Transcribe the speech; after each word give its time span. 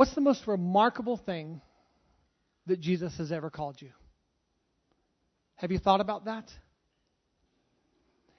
What's 0.00 0.14
the 0.14 0.22
most 0.22 0.46
remarkable 0.46 1.18
thing 1.18 1.60
that 2.64 2.80
Jesus 2.80 3.14
has 3.18 3.30
ever 3.30 3.50
called 3.50 3.82
you? 3.82 3.90
Have 5.56 5.72
you 5.72 5.78
thought 5.78 6.00
about 6.00 6.24
that? 6.24 6.50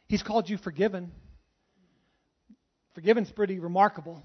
He's 0.08 0.24
called 0.24 0.50
you 0.50 0.58
forgiven. 0.58 1.12
Forgiven's 2.96 3.32
pretty 3.32 3.60
remarkable. 3.60 4.24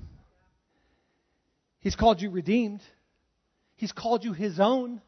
He's 1.80 1.94
called 1.94 2.22
you 2.22 2.30
redeemed. 2.30 2.80
He's 3.74 3.92
called 3.92 4.24
you 4.24 4.32
his 4.32 4.58
own. 4.58 5.02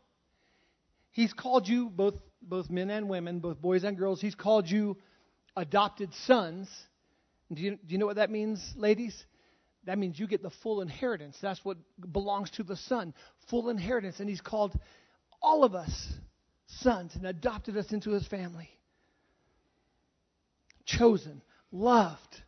He's 1.12 1.32
called 1.32 1.66
you 1.66 1.88
both 1.88 2.16
both 2.42 2.68
men 2.68 2.90
and 2.90 3.08
women, 3.08 3.38
both 3.38 3.58
boys 3.58 3.84
and 3.84 3.96
girls. 3.96 4.20
He's 4.20 4.34
called 4.34 4.68
you 4.68 4.98
adopted 5.56 6.12
sons. 6.26 6.68
Do 7.50 7.62
you, 7.62 7.70
do 7.70 7.78
you 7.86 7.96
know 7.96 8.04
what 8.04 8.16
that 8.16 8.30
means, 8.30 8.74
ladies? 8.76 9.16
That 9.88 9.96
means 9.96 10.18
you 10.18 10.26
get 10.26 10.42
the 10.42 10.50
full 10.62 10.82
inheritance. 10.82 11.38
That's 11.40 11.64
what 11.64 11.78
belongs 12.12 12.50
to 12.52 12.62
the 12.62 12.76
son, 12.76 13.14
full 13.48 13.70
inheritance. 13.70 14.20
And 14.20 14.28
he's 14.28 14.42
called 14.42 14.78
all 15.40 15.64
of 15.64 15.74
us 15.74 16.12
sons 16.66 17.16
and 17.16 17.24
adopted 17.24 17.74
us 17.74 17.90
into 17.90 18.10
his 18.10 18.26
family. 18.26 18.68
Chosen, 20.84 21.40
loved. 21.72 22.42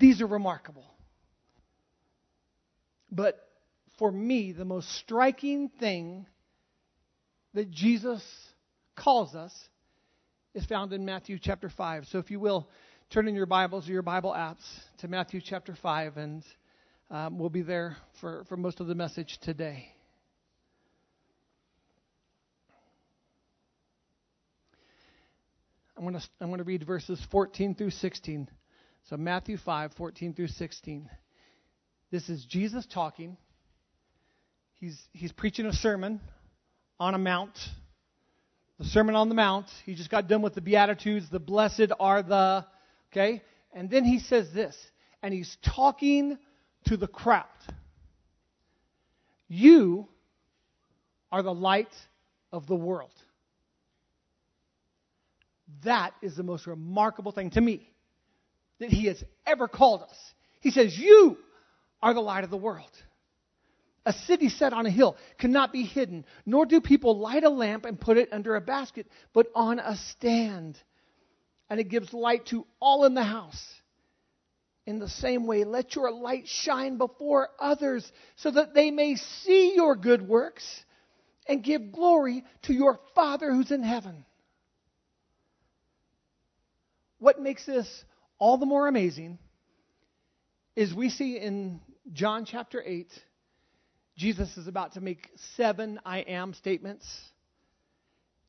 These 0.00 0.20
are 0.20 0.26
remarkable. 0.26 0.92
But 3.12 3.38
for 4.00 4.10
me, 4.10 4.50
the 4.50 4.64
most 4.64 4.90
striking 4.96 5.68
thing 5.68 6.26
that 7.54 7.70
Jesus 7.70 8.20
calls 8.96 9.36
us 9.36 9.52
is 10.54 10.66
found 10.66 10.92
in 10.92 11.04
Matthew 11.04 11.38
chapter 11.40 11.68
5. 11.68 12.06
So 12.08 12.18
if 12.18 12.32
you 12.32 12.40
will, 12.40 12.68
turn 13.10 13.28
in 13.28 13.36
your 13.36 13.46
Bibles 13.46 13.88
or 13.88 13.92
your 13.92 14.02
Bible 14.02 14.32
apps 14.32 14.64
to 14.98 15.06
Matthew 15.06 15.40
chapter 15.40 15.76
5, 15.80 16.16
and 16.16 16.42
um, 17.10 17.38
we'll 17.38 17.48
be 17.48 17.62
there 17.62 17.96
for, 18.20 18.44
for 18.48 18.56
most 18.56 18.80
of 18.80 18.86
the 18.86 18.94
message 18.94 19.38
today. 19.42 19.88
I'm 25.96 26.04
going 26.04 26.14
to 26.14 26.22
I'm 26.40 26.48
going 26.48 26.58
to 26.58 26.64
read 26.64 26.86
verses 26.86 27.20
14 27.30 27.74
through 27.74 27.90
16. 27.90 28.48
So 29.08 29.16
Matthew 29.16 29.58
5, 29.58 29.92
14 29.94 30.34
through 30.34 30.48
16. 30.48 31.10
This 32.10 32.28
is 32.28 32.44
Jesus 32.44 32.86
talking. 32.86 33.36
He's, 34.74 34.98
he's 35.12 35.32
preaching 35.32 35.66
a 35.66 35.72
sermon 35.72 36.20
on 36.98 37.14
a 37.14 37.18
mount 37.18 37.58
the 38.80 38.86
Sermon 38.86 39.14
on 39.14 39.28
the 39.28 39.34
Mount. 39.34 39.66
He 39.84 39.94
just 39.94 40.10
got 40.10 40.26
done 40.26 40.40
with 40.40 40.54
the 40.54 40.62
Beatitudes, 40.62 41.28
the 41.30 41.38
blessed 41.38 41.92
are 42.00 42.22
the, 42.22 42.64
okay? 43.12 43.42
And 43.74 43.90
then 43.90 44.04
he 44.04 44.18
says 44.18 44.50
this, 44.54 44.74
and 45.22 45.34
he's 45.34 45.54
talking 45.62 46.38
to 46.86 46.96
the 46.96 47.06
crowd. 47.06 47.44
You 49.48 50.08
are 51.32 51.42
the 51.42 51.54
light 51.54 51.92
of 52.52 52.66
the 52.66 52.76
world. 52.76 53.12
That 55.84 56.12
is 56.22 56.36
the 56.36 56.42
most 56.42 56.66
remarkable 56.66 57.32
thing 57.32 57.50
to 57.50 57.60
me 57.60 57.90
that 58.78 58.90
he 58.90 59.06
has 59.06 59.22
ever 59.46 59.68
called 59.68 60.02
us. 60.02 60.16
He 60.60 60.70
says, 60.70 60.98
You 60.98 61.36
are 62.02 62.14
the 62.14 62.20
light 62.20 62.44
of 62.44 62.50
the 62.50 62.56
world. 62.56 62.90
A 64.06 64.12
city 64.12 64.48
set 64.48 64.72
on 64.72 64.86
a 64.86 64.90
hill 64.90 65.16
cannot 65.38 65.72
be 65.72 65.82
hidden, 65.82 66.24
nor 66.46 66.64
do 66.64 66.80
people 66.80 67.18
light 67.18 67.44
a 67.44 67.50
lamp 67.50 67.84
and 67.84 68.00
put 68.00 68.16
it 68.16 68.30
under 68.32 68.56
a 68.56 68.60
basket, 68.60 69.06
but 69.32 69.46
on 69.54 69.78
a 69.78 69.96
stand. 69.96 70.78
And 71.68 71.78
it 71.78 71.88
gives 71.88 72.12
light 72.12 72.46
to 72.46 72.66
all 72.80 73.04
in 73.04 73.14
the 73.14 73.22
house. 73.22 73.79
In 74.86 74.98
the 74.98 75.08
same 75.08 75.46
way, 75.46 75.64
let 75.64 75.94
your 75.94 76.10
light 76.10 76.48
shine 76.48 76.96
before 76.96 77.48
others 77.58 78.10
so 78.36 78.50
that 78.50 78.74
they 78.74 78.90
may 78.90 79.16
see 79.16 79.74
your 79.74 79.94
good 79.94 80.26
works 80.26 80.64
and 81.46 81.62
give 81.62 81.92
glory 81.92 82.44
to 82.62 82.72
your 82.72 82.98
Father 83.14 83.52
who's 83.52 83.70
in 83.70 83.82
heaven. 83.82 84.24
What 87.18 87.40
makes 87.40 87.66
this 87.66 88.04
all 88.38 88.56
the 88.56 88.66
more 88.66 88.88
amazing 88.88 89.38
is 90.74 90.94
we 90.94 91.10
see 91.10 91.36
in 91.36 91.80
John 92.12 92.46
chapter 92.46 92.82
8 92.84 93.06
Jesus 94.20 94.58
is 94.58 94.66
about 94.66 94.92
to 94.92 95.00
make 95.00 95.30
seven 95.56 95.98
I 96.04 96.18
am 96.18 96.52
statements. 96.52 97.06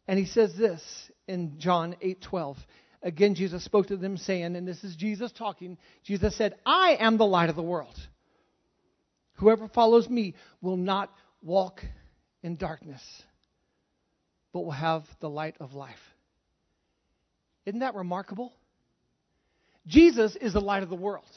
And 0.05 0.19
he 0.19 0.25
says 0.25 0.53
this 0.57 0.84
in 1.29 1.59
John 1.59 1.95
8:12. 2.01 2.57
Again 3.03 3.35
Jesus 3.35 3.63
spoke 3.63 3.88
to 3.88 3.97
them 3.97 4.17
saying, 4.17 4.56
and 4.56 4.67
this 4.67 4.84
is 4.84 4.95
Jesus 4.95 5.31
talking. 5.31 5.78
Jesus 6.03 6.35
said, 6.35 6.59
"I 6.66 6.97
am 7.00 7.17
the 7.17 7.25
light 7.25 7.50
of 7.50 7.56
the 7.56 7.63
world. 7.63 7.95
Whoever 9.35 9.67
follows 9.67 10.07
me 10.07 10.35
will 10.62 10.78
not 10.78 11.11
walk 11.41 11.84
in 12.44 12.57
darkness, 12.57 13.01
but 14.53 14.61
will 14.61 14.72
have 14.72 15.03
the 15.19 15.29
light 15.29 15.56
of 15.59 15.73
life." 15.73 16.16
Isn't 17.66 17.79
that 17.79 17.95
remarkable? 17.95 18.53
Jesus 19.88 20.35
is 20.35 20.53
the 20.53 20.61
light 20.61 20.84
of 20.84 20.90
the 20.90 20.95
world. 20.95 21.29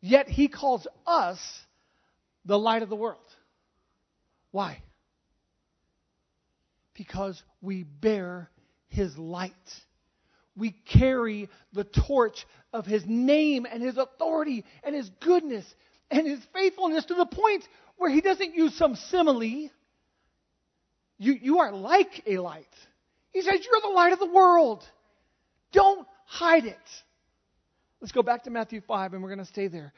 Yet 0.00 0.28
he 0.28 0.48
calls 0.48 0.86
us 1.06 1.38
the 2.44 2.58
light 2.58 2.82
of 2.82 2.90
the 2.90 2.96
world. 2.96 3.24
Why? 4.50 4.82
Because 6.92 7.42
we 7.62 7.84
bear 7.84 8.50
his 8.88 9.16
light. 9.16 9.84
We 10.56 10.72
carry 10.72 11.48
the 11.72 11.84
torch 11.84 12.46
of 12.72 12.86
his 12.86 13.04
name 13.06 13.66
and 13.70 13.82
his 13.82 13.96
authority 13.96 14.64
and 14.82 14.94
his 14.94 15.10
goodness 15.20 15.64
and 16.10 16.26
his 16.26 16.40
faithfulness 16.52 17.04
to 17.06 17.14
the 17.14 17.26
point 17.26 17.64
where 17.96 18.10
he 18.10 18.20
doesn't 18.20 18.54
use 18.54 18.76
some 18.76 18.94
simile. 18.94 19.70
You, 21.18 21.32
you 21.32 21.58
are 21.60 21.72
like 21.72 22.22
a 22.26 22.38
light. 22.38 22.66
He 23.32 23.42
says, 23.42 23.60
You're 23.64 23.80
the 23.82 23.94
light 23.94 24.12
of 24.12 24.18
the 24.18 24.32
world. 24.32 24.84
Don't 25.72 26.06
hide 26.26 26.66
it. 26.66 26.76
Let's 28.00 28.12
go 28.12 28.22
back 28.22 28.44
to 28.44 28.50
Matthew 28.50 28.80
5 28.80 29.14
and 29.14 29.22
we're 29.22 29.30
going 29.30 29.38
to 29.38 29.44
stay 29.44 29.68
there. 29.68 29.92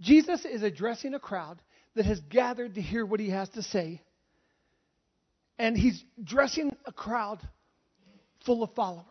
Jesus 0.00 0.44
is 0.44 0.62
addressing 0.62 1.14
a 1.14 1.20
crowd 1.20 1.60
that 1.94 2.06
has 2.06 2.20
gathered 2.20 2.74
to 2.74 2.80
hear 2.80 3.04
what 3.04 3.20
he 3.20 3.30
has 3.30 3.48
to 3.50 3.62
say. 3.62 4.00
And 5.58 5.76
he's 5.76 6.02
dressing 6.22 6.74
a 6.86 6.92
crowd 6.92 7.40
full 8.44 8.62
of 8.62 8.74
followers. 8.74 9.06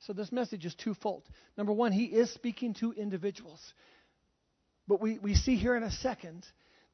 So 0.00 0.12
this 0.12 0.32
message 0.32 0.64
is 0.64 0.74
twofold. 0.74 1.22
Number 1.56 1.72
one, 1.72 1.92
he 1.92 2.04
is 2.04 2.30
speaking 2.30 2.74
to 2.74 2.92
individuals. 2.92 3.60
But 4.88 5.00
we, 5.00 5.18
we 5.18 5.34
see 5.34 5.56
here 5.56 5.76
in 5.76 5.84
a 5.84 5.92
second 5.92 6.44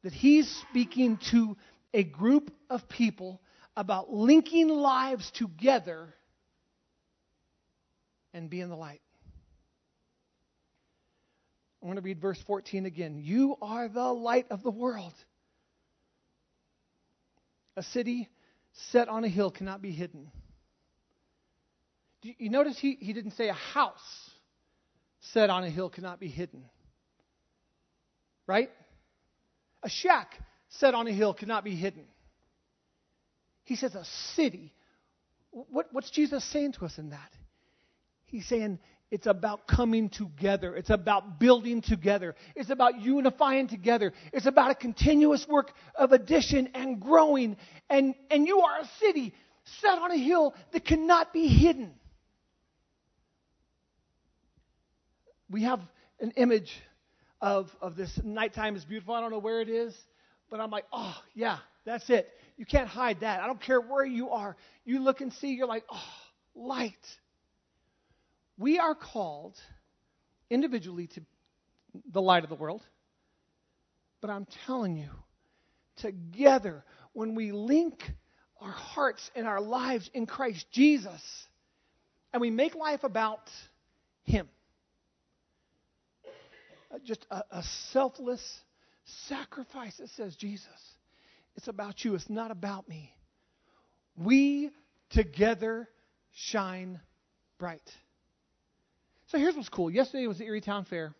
that 0.02 0.12
he's 0.12 0.48
speaking 0.68 1.18
to 1.30 1.56
a 1.94 2.04
group 2.04 2.52
of 2.68 2.86
people 2.88 3.40
about 3.76 4.12
linking 4.12 4.68
lives 4.68 5.30
together 5.30 6.12
and 8.34 8.50
being 8.50 8.68
the 8.68 8.76
light. 8.76 9.00
I 11.82 11.86
want 11.86 11.96
to 11.96 12.02
read 12.02 12.20
verse 12.20 12.42
14 12.46 12.86
again. 12.86 13.20
You 13.22 13.56
are 13.62 13.88
the 13.88 14.12
light 14.12 14.46
of 14.50 14.62
the 14.62 14.70
world. 14.70 15.14
A 17.76 17.82
city 17.82 18.28
set 18.92 19.08
on 19.08 19.24
a 19.24 19.28
hill 19.28 19.50
cannot 19.50 19.82
be 19.82 19.90
hidden. 19.90 20.30
Do 22.22 22.30
you 22.36 22.50
notice 22.50 22.78
he, 22.78 22.96
he 23.00 23.12
didn't 23.12 23.32
say 23.32 23.48
a 23.48 23.54
house 23.54 24.30
set 25.20 25.50
on 25.50 25.64
a 25.64 25.70
hill 25.70 25.88
cannot 25.88 26.18
be 26.18 26.28
hidden? 26.28 26.64
Right? 28.46 28.70
A 29.82 29.88
shack 29.88 30.34
set 30.70 30.94
on 30.94 31.06
a 31.06 31.12
hill 31.12 31.34
cannot 31.34 31.64
be 31.64 31.76
hidden. 31.76 32.04
He 33.64 33.76
says 33.76 33.94
a 33.94 34.04
city. 34.34 34.72
What, 35.50 35.86
what's 35.92 36.10
Jesus 36.10 36.44
saying 36.44 36.72
to 36.72 36.84
us 36.84 36.98
in 36.98 37.10
that? 37.10 37.30
He's 38.24 38.46
saying 38.46 38.78
it's 39.10 39.26
about 39.26 39.66
coming 39.66 40.10
together. 40.10 40.76
It's 40.76 40.90
about 40.90 41.40
building 41.40 41.80
together. 41.80 42.34
It's 42.54 42.70
about 42.70 43.00
unifying 43.00 43.66
together. 43.66 44.12
It's 44.32 44.46
about 44.46 44.70
a 44.70 44.74
continuous 44.74 45.46
work 45.48 45.72
of 45.94 46.12
addition 46.12 46.68
and 46.74 47.00
growing. 47.00 47.56
And, 47.88 48.14
and 48.30 48.46
you 48.46 48.60
are 48.60 48.80
a 48.80 48.88
city 49.00 49.32
set 49.80 49.98
on 49.98 50.10
a 50.10 50.16
hill 50.16 50.54
that 50.72 50.84
cannot 50.84 51.32
be 51.32 51.48
hidden. 51.48 51.94
We 55.50 55.62
have 55.62 55.80
an 56.20 56.32
image 56.32 56.70
of, 57.40 57.70
of 57.80 57.96
this 57.96 58.20
nighttime 58.22 58.76
is 58.76 58.84
beautiful. 58.84 59.14
I 59.14 59.22
don't 59.22 59.30
know 59.30 59.38
where 59.38 59.62
it 59.62 59.70
is, 59.70 59.96
but 60.50 60.60
I'm 60.60 60.70
like, 60.70 60.84
oh, 60.92 61.16
yeah, 61.34 61.58
that's 61.86 62.10
it. 62.10 62.28
You 62.58 62.66
can't 62.66 62.88
hide 62.88 63.20
that. 63.20 63.40
I 63.40 63.46
don't 63.46 63.60
care 63.60 63.80
where 63.80 64.04
you 64.04 64.30
are. 64.30 64.56
You 64.84 65.00
look 65.00 65.22
and 65.22 65.32
see, 65.32 65.54
you're 65.54 65.66
like, 65.66 65.84
oh, 65.90 66.02
light. 66.54 66.94
We 68.58 68.78
are 68.78 68.94
called 68.94 69.56
individually 70.50 71.06
to 71.06 71.22
the 72.12 72.20
light 72.20 72.42
of 72.42 72.50
the 72.50 72.56
world. 72.56 72.82
But 74.20 74.30
I'm 74.30 74.46
telling 74.66 74.96
you, 74.96 75.10
together, 75.98 76.84
when 77.12 77.34
we 77.34 77.52
link 77.52 78.02
our 78.60 78.72
hearts 78.72 79.30
and 79.36 79.46
our 79.46 79.60
lives 79.60 80.10
in 80.12 80.26
Christ 80.26 80.66
Jesus, 80.72 81.22
and 82.32 82.40
we 82.40 82.50
make 82.50 82.74
life 82.74 83.04
about 83.04 83.48
Him, 84.24 84.48
uh, 86.92 86.98
just 87.04 87.24
a, 87.30 87.42
a 87.52 87.62
selfless, 87.92 88.60
sacrifice. 89.28 90.00
It 90.00 90.10
says, 90.16 90.34
Jesus, 90.34 90.66
it's 91.56 91.68
about 91.68 92.04
you. 92.04 92.14
It's 92.16 92.28
not 92.28 92.50
about 92.50 92.88
me. 92.88 93.12
We 94.16 94.70
together 95.10 95.88
shine 96.32 97.00
bright. 97.58 97.88
So 99.28 99.38
here's 99.38 99.54
what's 99.54 99.68
cool. 99.68 99.90
Yesterday 99.90 100.26
was 100.26 100.38
the 100.38 100.44
Erie 100.44 100.62
Town 100.62 100.86
Fair. 100.86 101.14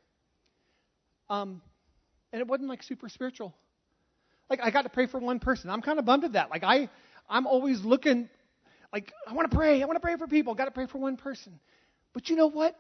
Um, 1.29 1.61
and 2.33 2.41
it 2.41 2.49
wasn't 2.49 2.71
like 2.71 2.83
super 2.83 3.09
spiritual. 3.11 3.55
Like 4.49 4.61
I 4.63 4.71
got 4.71 4.83
to 4.83 4.89
pray 4.89 5.07
for 5.07 5.19
one 5.21 5.41
person. 5.41 5.69
I'm 5.69 5.83
kind 5.83 5.99
of 5.99 6.07
bummed 6.07 6.25
at 6.25 6.33
that. 6.33 6.51
Like 6.51 6.65
I, 6.65 6.89
I'm 7.29 7.47
always 7.47 7.85
looking, 7.85 8.31
like 8.95 9.13
I 9.29 9.35
want 9.35 9.51
to 9.51 9.57
pray. 9.57 9.83
I 9.83 9.85
want 9.85 9.97
to 9.97 10.01
pray 10.01 10.17
for 10.17 10.27
people. 10.27 10.55
Got 10.55 10.65
to 10.65 10.71
pray 10.71 10.87
for 10.87 10.97
one 10.97 11.19
person. 11.19 11.61
But 12.15 12.31
you 12.31 12.37
know 12.37 12.47
what? 12.47 12.75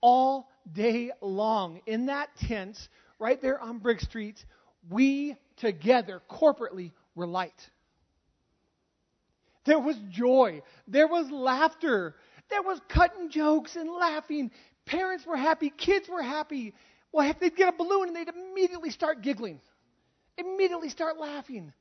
All 0.00 0.48
day 0.72 1.10
long 1.20 1.80
in 1.86 2.06
that 2.06 2.28
tent, 2.36 2.78
right 3.18 3.42
there 3.42 3.60
on 3.60 3.78
Brick 3.78 4.00
Street, 4.00 4.44
we 4.88 5.36
together 5.56 6.22
corporately 6.30 6.92
were 7.16 7.26
light. 7.26 7.70
There 9.64 9.80
was 9.80 9.96
joy. 10.10 10.62
There 10.88 11.08
was 11.08 11.30
laughter. 11.30 12.14
There 12.50 12.62
was 12.62 12.80
cutting 12.88 13.30
jokes 13.30 13.76
and 13.76 13.90
laughing. 13.90 14.50
Parents 14.86 15.24
were 15.24 15.36
happy. 15.36 15.70
Kids 15.70 16.08
were 16.08 16.22
happy. 16.22 16.74
Well, 17.12 17.26
heck, 17.26 17.40
they'd 17.40 17.54
get 17.54 17.74
a 17.74 17.76
balloon 17.76 18.08
and 18.08 18.16
they'd 18.16 18.28
immediately 18.28 18.90
start 18.90 19.22
giggling, 19.22 19.60
immediately 20.36 20.88
start 20.88 21.18
laughing. 21.18 21.72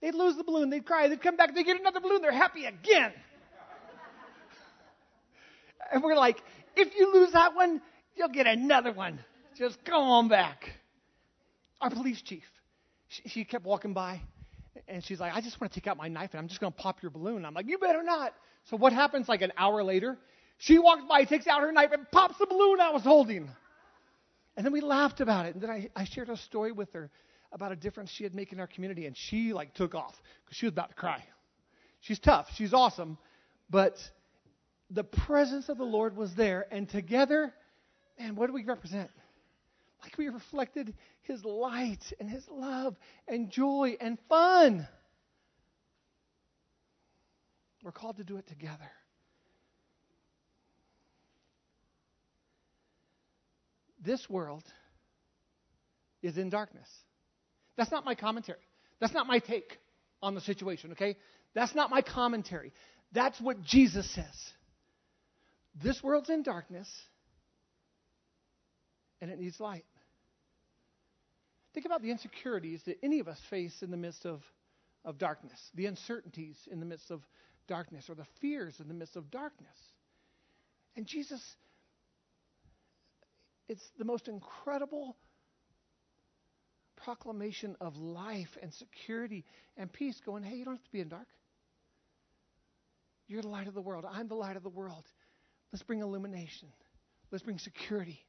They'd 0.00 0.14
lose 0.14 0.36
the 0.36 0.44
balloon. 0.44 0.70
They'd 0.70 0.84
cry. 0.84 1.08
They'd 1.08 1.22
come 1.22 1.36
back. 1.36 1.54
They'd 1.54 1.64
get 1.64 1.80
another 1.80 2.00
balloon. 2.00 2.22
They're 2.22 2.32
happy 2.32 2.66
again. 2.66 3.12
and 5.92 6.02
we're 6.02 6.16
like, 6.16 6.42
if 6.76 6.94
you 6.96 7.12
lose 7.12 7.32
that 7.32 7.54
one, 7.54 7.80
you'll 8.14 8.28
get 8.28 8.46
another 8.46 8.92
one. 8.92 9.18
Just 9.56 9.82
come 9.84 10.02
on 10.02 10.28
back. 10.28 10.70
Our 11.80 11.90
police 11.90 12.20
chief, 12.22 12.44
she, 13.08 13.28
she 13.28 13.44
kept 13.44 13.64
walking 13.64 13.92
by, 13.92 14.20
and 14.88 15.04
she's 15.04 15.20
like, 15.20 15.34
I 15.34 15.40
just 15.40 15.60
want 15.60 15.72
to 15.72 15.80
take 15.80 15.86
out 15.86 15.96
my 15.96 16.08
knife 16.08 16.30
and 16.32 16.40
I'm 16.40 16.48
just 16.48 16.60
going 16.60 16.72
to 16.72 16.78
pop 16.78 17.02
your 17.02 17.10
balloon. 17.10 17.44
I'm 17.44 17.54
like, 17.54 17.68
you 17.68 17.78
better 17.78 18.02
not. 18.02 18.32
So 18.70 18.76
what 18.76 18.92
happens 18.92 19.28
like 19.28 19.42
an 19.42 19.52
hour 19.56 19.82
later? 19.82 20.18
She 20.58 20.78
walks 20.78 21.02
by, 21.08 21.24
takes 21.24 21.46
out 21.46 21.60
her 21.60 21.72
knife, 21.72 21.92
and 21.92 22.10
pops 22.10 22.38
the 22.38 22.46
balloon 22.46 22.80
I 22.80 22.90
was 22.90 23.02
holding. 23.02 23.48
And 24.56 24.64
then 24.64 24.72
we 24.72 24.80
laughed 24.80 25.20
about 25.20 25.46
it. 25.46 25.54
And 25.54 25.62
then 25.62 25.70
I, 25.70 25.88
I 25.94 26.04
shared 26.04 26.30
a 26.30 26.36
story 26.36 26.72
with 26.72 26.92
her 26.92 27.10
about 27.52 27.72
a 27.72 27.76
difference 27.76 28.10
she 28.10 28.24
had 28.24 28.34
made 28.34 28.52
in 28.52 28.60
our 28.60 28.66
community, 28.66 29.06
and 29.06 29.16
she 29.16 29.52
like 29.52 29.74
took 29.74 29.94
off 29.94 30.14
because 30.44 30.56
she 30.56 30.66
was 30.66 30.72
about 30.72 30.90
to 30.90 30.94
cry. 30.94 31.22
She's 32.00 32.18
tough. 32.18 32.48
She's 32.54 32.72
awesome, 32.72 33.18
but 33.70 33.96
the 34.90 35.04
presence 35.04 35.68
of 35.68 35.78
the 35.78 35.84
Lord 35.84 36.16
was 36.16 36.34
there, 36.34 36.66
and 36.70 36.88
together, 36.88 37.52
man, 38.18 38.36
what 38.36 38.46
do 38.46 38.52
we 38.52 38.64
represent? 38.64 39.10
Like 40.02 40.16
we 40.18 40.28
reflected 40.28 40.94
His 41.22 41.44
light 41.44 42.12
and 42.20 42.28
His 42.28 42.46
love 42.48 42.96
and 43.28 43.50
joy 43.50 43.96
and 44.00 44.18
fun. 44.28 44.86
We're 47.86 47.92
called 47.92 48.16
to 48.16 48.24
do 48.24 48.36
it 48.36 48.48
together. 48.48 48.90
This 54.04 54.28
world 54.28 54.64
is 56.20 56.36
in 56.36 56.50
darkness. 56.50 56.88
That's 57.76 57.92
not 57.92 58.04
my 58.04 58.16
commentary. 58.16 58.58
That's 58.98 59.14
not 59.14 59.28
my 59.28 59.38
take 59.38 59.78
on 60.20 60.34
the 60.34 60.40
situation, 60.40 60.90
okay? 60.92 61.14
That's 61.54 61.76
not 61.76 61.88
my 61.88 62.02
commentary. 62.02 62.72
That's 63.12 63.40
what 63.40 63.62
Jesus 63.62 64.12
says. 64.16 64.24
This 65.80 66.02
world's 66.02 66.28
in 66.28 66.42
darkness, 66.42 66.88
and 69.20 69.30
it 69.30 69.38
needs 69.38 69.60
light. 69.60 69.84
Think 71.72 71.86
about 71.86 72.02
the 72.02 72.10
insecurities 72.10 72.82
that 72.86 72.96
any 73.00 73.20
of 73.20 73.28
us 73.28 73.38
face 73.48 73.80
in 73.80 73.92
the 73.92 73.96
midst 73.96 74.26
of, 74.26 74.40
of 75.04 75.18
darkness, 75.18 75.60
the 75.76 75.86
uncertainties 75.86 76.56
in 76.68 76.80
the 76.80 76.86
midst 76.86 77.12
of 77.12 77.22
darkness, 77.66 78.08
or 78.08 78.14
the 78.14 78.26
fears 78.40 78.74
in 78.80 78.88
the 78.88 78.94
midst 78.94 79.16
of 79.16 79.30
darkness. 79.30 79.76
And 80.96 81.06
Jesus, 81.06 81.42
it's 83.68 83.82
the 83.98 84.04
most 84.04 84.28
incredible 84.28 85.16
proclamation 86.96 87.76
of 87.80 87.96
life 87.96 88.56
and 88.62 88.72
security 88.72 89.44
and 89.76 89.92
peace, 89.92 90.20
going, 90.24 90.42
hey, 90.42 90.56
you 90.56 90.64
don't 90.64 90.74
have 90.74 90.84
to 90.84 90.92
be 90.92 91.00
in 91.00 91.08
dark. 91.08 91.26
You're 93.28 93.42
the 93.42 93.48
light 93.48 93.66
of 93.66 93.74
the 93.74 93.80
world. 93.80 94.04
I'm 94.10 94.28
the 94.28 94.34
light 94.34 94.56
of 94.56 94.62
the 94.62 94.68
world. 94.68 95.04
Let's 95.72 95.82
bring 95.82 96.00
illumination. 96.00 96.68
Let's 97.30 97.44
bring 97.44 97.58
security. 97.58 98.20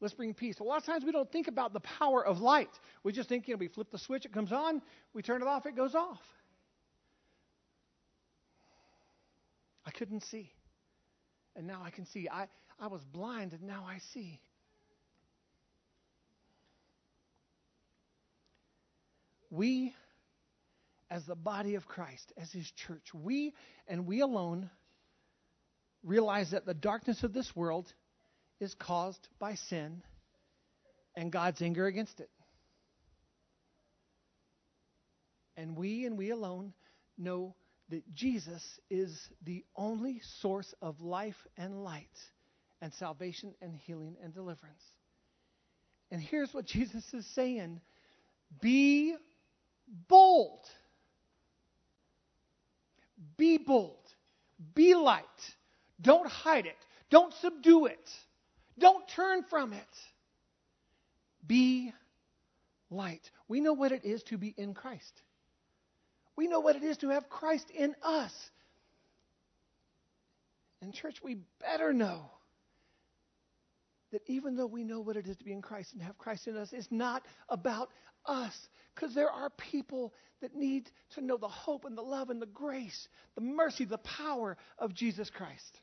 Let's 0.00 0.14
bring 0.14 0.34
peace. 0.34 0.60
A 0.60 0.62
lot 0.62 0.78
of 0.78 0.84
times 0.84 1.04
we 1.04 1.12
don't 1.12 1.30
think 1.32 1.48
about 1.48 1.72
the 1.72 1.80
power 1.80 2.24
of 2.24 2.38
light. 2.40 2.70
We 3.02 3.12
just 3.12 3.28
think, 3.28 3.48
you 3.48 3.54
know, 3.54 3.58
we 3.58 3.68
flip 3.68 3.90
the 3.90 3.98
switch, 3.98 4.24
it 4.24 4.32
comes 4.32 4.52
on. 4.52 4.82
We 5.14 5.22
turn 5.22 5.42
it 5.42 5.48
off, 5.48 5.66
it 5.66 5.74
goes 5.74 5.94
off. 5.94 6.20
Couldn't 9.96 10.24
see. 10.24 10.52
And 11.54 11.66
now 11.66 11.82
I 11.84 11.90
can 11.90 12.06
see. 12.06 12.28
I, 12.28 12.46
I 12.78 12.88
was 12.88 13.02
blind, 13.04 13.52
and 13.52 13.62
now 13.62 13.84
I 13.88 13.98
see. 14.12 14.40
We, 19.50 19.94
as 21.10 21.24
the 21.24 21.34
body 21.34 21.76
of 21.76 21.86
Christ, 21.86 22.32
as 22.36 22.50
His 22.52 22.70
church, 22.72 23.14
we 23.14 23.54
and 23.88 24.06
we 24.06 24.20
alone 24.20 24.70
realize 26.02 26.50
that 26.50 26.66
the 26.66 26.74
darkness 26.74 27.22
of 27.22 27.32
this 27.32 27.54
world 27.56 27.92
is 28.60 28.74
caused 28.74 29.26
by 29.38 29.54
sin 29.54 30.02
and 31.16 31.32
God's 31.32 31.62
anger 31.62 31.86
against 31.86 32.20
it. 32.20 32.30
And 35.56 35.76
we 35.76 36.04
and 36.04 36.18
we 36.18 36.30
alone 36.30 36.74
know 37.16 37.54
that 37.90 38.14
Jesus 38.14 38.62
is 38.90 39.28
the 39.44 39.64
only 39.76 40.20
source 40.40 40.74
of 40.82 41.00
life 41.00 41.36
and 41.56 41.84
light 41.84 42.06
and 42.80 42.92
salvation 42.94 43.54
and 43.62 43.74
healing 43.74 44.16
and 44.22 44.34
deliverance. 44.34 44.82
And 46.10 46.20
here's 46.20 46.52
what 46.52 46.64
Jesus 46.66 47.04
is 47.14 47.26
saying 47.34 47.80
Be 48.60 49.14
bold. 50.08 50.64
Be 53.36 53.58
bold. 53.58 53.96
Be 54.74 54.94
light. 54.94 55.24
Don't 56.00 56.28
hide 56.28 56.66
it. 56.66 56.76
Don't 57.10 57.32
subdue 57.34 57.86
it. 57.86 58.10
Don't 58.78 59.06
turn 59.08 59.42
from 59.48 59.72
it. 59.72 59.80
Be 61.46 61.92
light. 62.90 63.30
We 63.48 63.60
know 63.60 63.72
what 63.72 63.92
it 63.92 64.04
is 64.04 64.22
to 64.24 64.38
be 64.38 64.54
in 64.56 64.74
Christ. 64.74 65.22
We 66.36 66.46
know 66.46 66.60
what 66.60 66.76
it 66.76 66.82
is 66.82 66.98
to 66.98 67.08
have 67.10 67.28
Christ 67.28 67.70
in 67.70 67.94
us. 68.02 68.32
And, 70.82 70.92
church, 70.92 71.16
we 71.22 71.38
better 71.60 71.92
know 71.92 72.30
that 74.12 74.22
even 74.26 74.56
though 74.56 74.66
we 74.66 74.84
know 74.84 75.00
what 75.00 75.16
it 75.16 75.26
is 75.26 75.36
to 75.38 75.44
be 75.44 75.52
in 75.52 75.62
Christ 75.62 75.94
and 75.94 76.02
have 76.02 76.18
Christ 76.18 76.46
in 76.46 76.56
us, 76.56 76.72
it's 76.72 76.90
not 76.90 77.24
about 77.48 77.90
us. 78.26 78.54
Because 78.94 79.14
there 79.14 79.30
are 79.30 79.50
people 79.50 80.14
that 80.40 80.54
need 80.54 80.90
to 81.14 81.20
know 81.20 81.38
the 81.38 81.48
hope 81.48 81.84
and 81.84 81.96
the 81.96 82.02
love 82.02 82.30
and 82.30 82.40
the 82.40 82.46
grace, 82.46 83.08
the 83.34 83.40
mercy, 83.40 83.84
the 83.84 83.98
power 83.98 84.56
of 84.78 84.94
Jesus 84.94 85.30
Christ. 85.30 85.80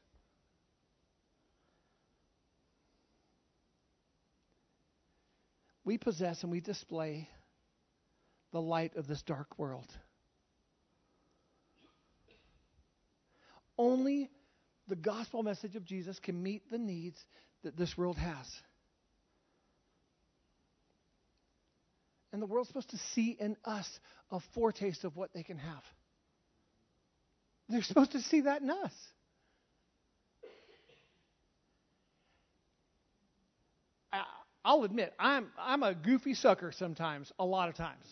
We 5.86 5.98
possess 5.98 6.44
and 6.44 6.52
we 6.52 6.62
display 6.62 7.28
the 8.52 8.62
light 8.62 8.96
of 8.96 9.08
this 9.08 9.22
dark 9.24 9.60
world. 9.60 9.92
Only 13.78 14.30
the 14.88 14.96
gospel 14.96 15.44
message 15.44 15.76
of 15.76 15.86
Jesus 15.86 16.20
can 16.20 16.42
meet 16.42 16.70
the 16.70 16.78
needs 16.78 17.24
that 17.64 17.78
this 17.78 17.98
world 17.98 18.18
has. 18.18 18.48
And 22.32 22.42
the 22.42 22.48
world's 22.48 22.70
supposed 22.70 22.90
to 22.90 22.98
see 23.14 23.38
in 23.40 23.56
us 23.64 23.88
a 24.32 24.40
foretaste 24.54 25.04
of 25.04 25.16
what 25.16 25.34
they 25.34 25.44
can 25.44 25.58
have. 25.58 25.84
They're 27.70 27.84
supposed 27.84 28.12
to 28.14 28.22
see 28.22 28.42
that 28.42 28.62
in 28.62 28.70
us. 28.70 28.92
I'll 34.66 34.84
admit, 34.84 35.14
I'm, 35.20 35.48
I'm 35.60 35.84
a 35.84 35.94
goofy 35.94 36.34
sucker 36.34 36.72
sometimes, 36.72 37.32
a 37.38 37.46
lot 37.46 37.68
of 37.68 37.76
times. 37.76 38.06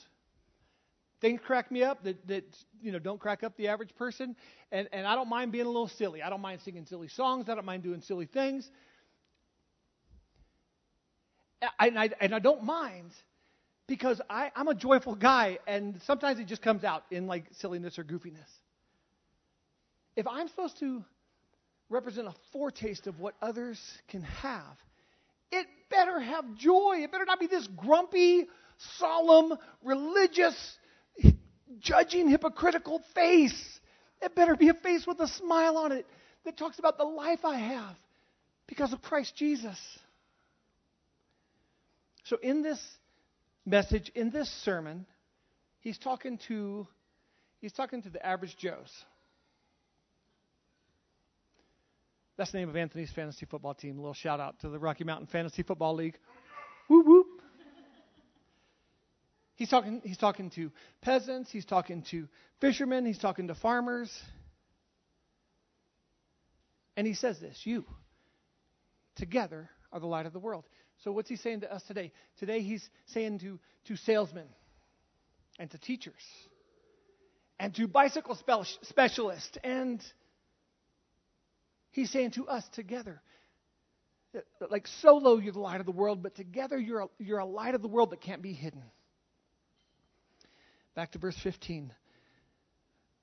Things 1.21 1.39
crack 1.45 1.71
me 1.71 1.83
up 1.83 2.03
that, 2.03 2.27
that 2.27 2.43
you 2.81 2.91
know 2.91 2.99
don't 2.99 3.19
crack 3.19 3.43
up 3.43 3.55
the 3.55 3.67
average 3.67 3.95
person, 3.95 4.35
and, 4.71 4.89
and 4.91 5.05
I 5.05 5.15
don't 5.15 5.29
mind 5.29 5.51
being 5.51 5.65
a 5.65 5.69
little 5.69 5.87
silly. 5.87 6.23
I 6.23 6.29
don't 6.31 6.41
mind 6.41 6.61
singing 6.65 6.85
silly 6.87 7.07
songs. 7.09 7.47
I 7.47 7.55
don't 7.55 7.65
mind 7.65 7.83
doing 7.83 8.01
silly 8.01 8.25
things. 8.25 8.69
And 11.79 11.97
I, 11.97 12.09
and 12.19 12.33
I 12.33 12.39
don't 12.39 12.63
mind 12.63 13.11
because 13.87 14.19
I, 14.29 14.51
I'm 14.55 14.67
a 14.67 14.73
joyful 14.73 15.13
guy, 15.13 15.59
and 15.67 16.01
sometimes 16.05 16.39
it 16.39 16.47
just 16.47 16.63
comes 16.63 16.83
out 16.83 17.03
in 17.11 17.27
like 17.27 17.45
silliness 17.59 17.99
or 17.99 18.03
goofiness. 18.03 18.49
If 20.15 20.25
I'm 20.27 20.47
supposed 20.47 20.79
to 20.79 21.03
represent 21.89 22.27
a 22.27 22.33
foretaste 22.51 23.05
of 23.05 23.19
what 23.19 23.35
others 23.41 23.79
can 24.07 24.23
have, 24.23 24.77
it 25.51 25.67
better 25.89 26.19
have 26.19 26.55
joy. 26.55 26.99
It 27.03 27.11
better 27.11 27.25
not 27.25 27.39
be 27.39 27.47
this 27.47 27.67
grumpy, 27.67 28.47
solemn, 28.97 29.57
religious, 29.83 30.77
judging, 31.79 32.29
hypocritical 32.29 33.01
face. 33.15 33.79
It 34.21 34.35
better 34.35 34.55
be 34.55 34.69
a 34.69 34.73
face 34.73 35.05
with 35.07 35.19
a 35.19 35.27
smile 35.27 35.77
on 35.77 35.91
it 35.91 36.05
that 36.45 36.57
talks 36.57 36.79
about 36.79 36.97
the 36.97 37.03
life 37.03 37.39
I 37.43 37.57
have 37.57 37.95
because 38.67 38.93
of 38.93 39.01
Christ 39.01 39.35
Jesus. 39.35 39.77
So, 42.25 42.37
in 42.41 42.61
this 42.61 42.79
message, 43.65 44.11
in 44.15 44.29
this 44.31 44.49
sermon, 44.63 45.05
he's 45.79 45.97
talking 45.97 46.39
to 46.47 46.87
he's 47.59 47.73
talking 47.73 48.01
to 48.03 48.09
the 48.09 48.25
average 48.25 48.55
Joes. 48.57 48.91
That's 52.37 52.51
the 52.51 52.59
name 52.59 52.69
of 52.69 52.75
Anthony's 52.75 53.11
fantasy 53.11 53.45
football 53.45 53.73
team. 53.73 53.97
A 53.97 54.01
little 54.01 54.13
shout 54.13 54.39
out 54.39 54.59
to 54.61 54.69
the 54.69 54.79
Rocky 54.79 55.03
Mountain 55.03 55.27
Fantasy 55.27 55.63
Football 55.63 55.95
League. 55.95 56.17
Whoop 56.87 57.05
whoop. 57.05 57.27
He's 59.61 59.69
talking, 59.69 60.01
he's 60.03 60.17
talking 60.17 60.49
to 60.55 60.71
peasants, 61.03 61.51
he's 61.51 61.65
talking 61.65 62.01
to 62.09 62.27
fishermen, 62.59 63.05
he's 63.05 63.19
talking 63.19 63.49
to 63.49 63.53
farmers. 63.53 64.11
And 66.97 67.05
he 67.05 67.13
says 67.13 67.39
this 67.39 67.61
You, 67.63 67.85
together, 69.17 69.69
are 69.91 69.99
the 69.99 70.07
light 70.07 70.25
of 70.25 70.33
the 70.33 70.39
world. 70.39 70.63
So, 71.03 71.11
what's 71.11 71.29
he 71.29 71.35
saying 71.35 71.59
to 71.59 71.71
us 71.71 71.83
today? 71.83 72.11
Today, 72.39 72.61
he's 72.63 72.89
saying 73.13 73.37
to, 73.41 73.59
to 73.85 73.97
salesmen 73.97 74.47
and 75.59 75.69
to 75.69 75.77
teachers 75.77 76.23
and 77.59 77.71
to 77.75 77.87
bicycle 77.87 78.35
specialists. 78.81 79.59
And 79.63 80.01
he's 81.91 82.09
saying 82.09 82.31
to 82.31 82.47
us 82.47 82.67
together, 82.69 83.21
like 84.71 84.87
solo, 84.87 85.37
you're 85.37 85.53
the 85.53 85.59
light 85.59 85.81
of 85.81 85.85
the 85.85 85.91
world, 85.91 86.23
but 86.23 86.33
together, 86.33 86.79
you're 86.79 87.01
a, 87.01 87.07
you're 87.19 87.37
a 87.37 87.45
light 87.45 87.75
of 87.75 87.83
the 87.83 87.87
world 87.87 88.09
that 88.09 88.21
can't 88.21 88.41
be 88.41 88.53
hidden. 88.53 88.81
Back 90.95 91.11
to 91.13 91.19
verse 91.19 91.37
15. 91.41 91.93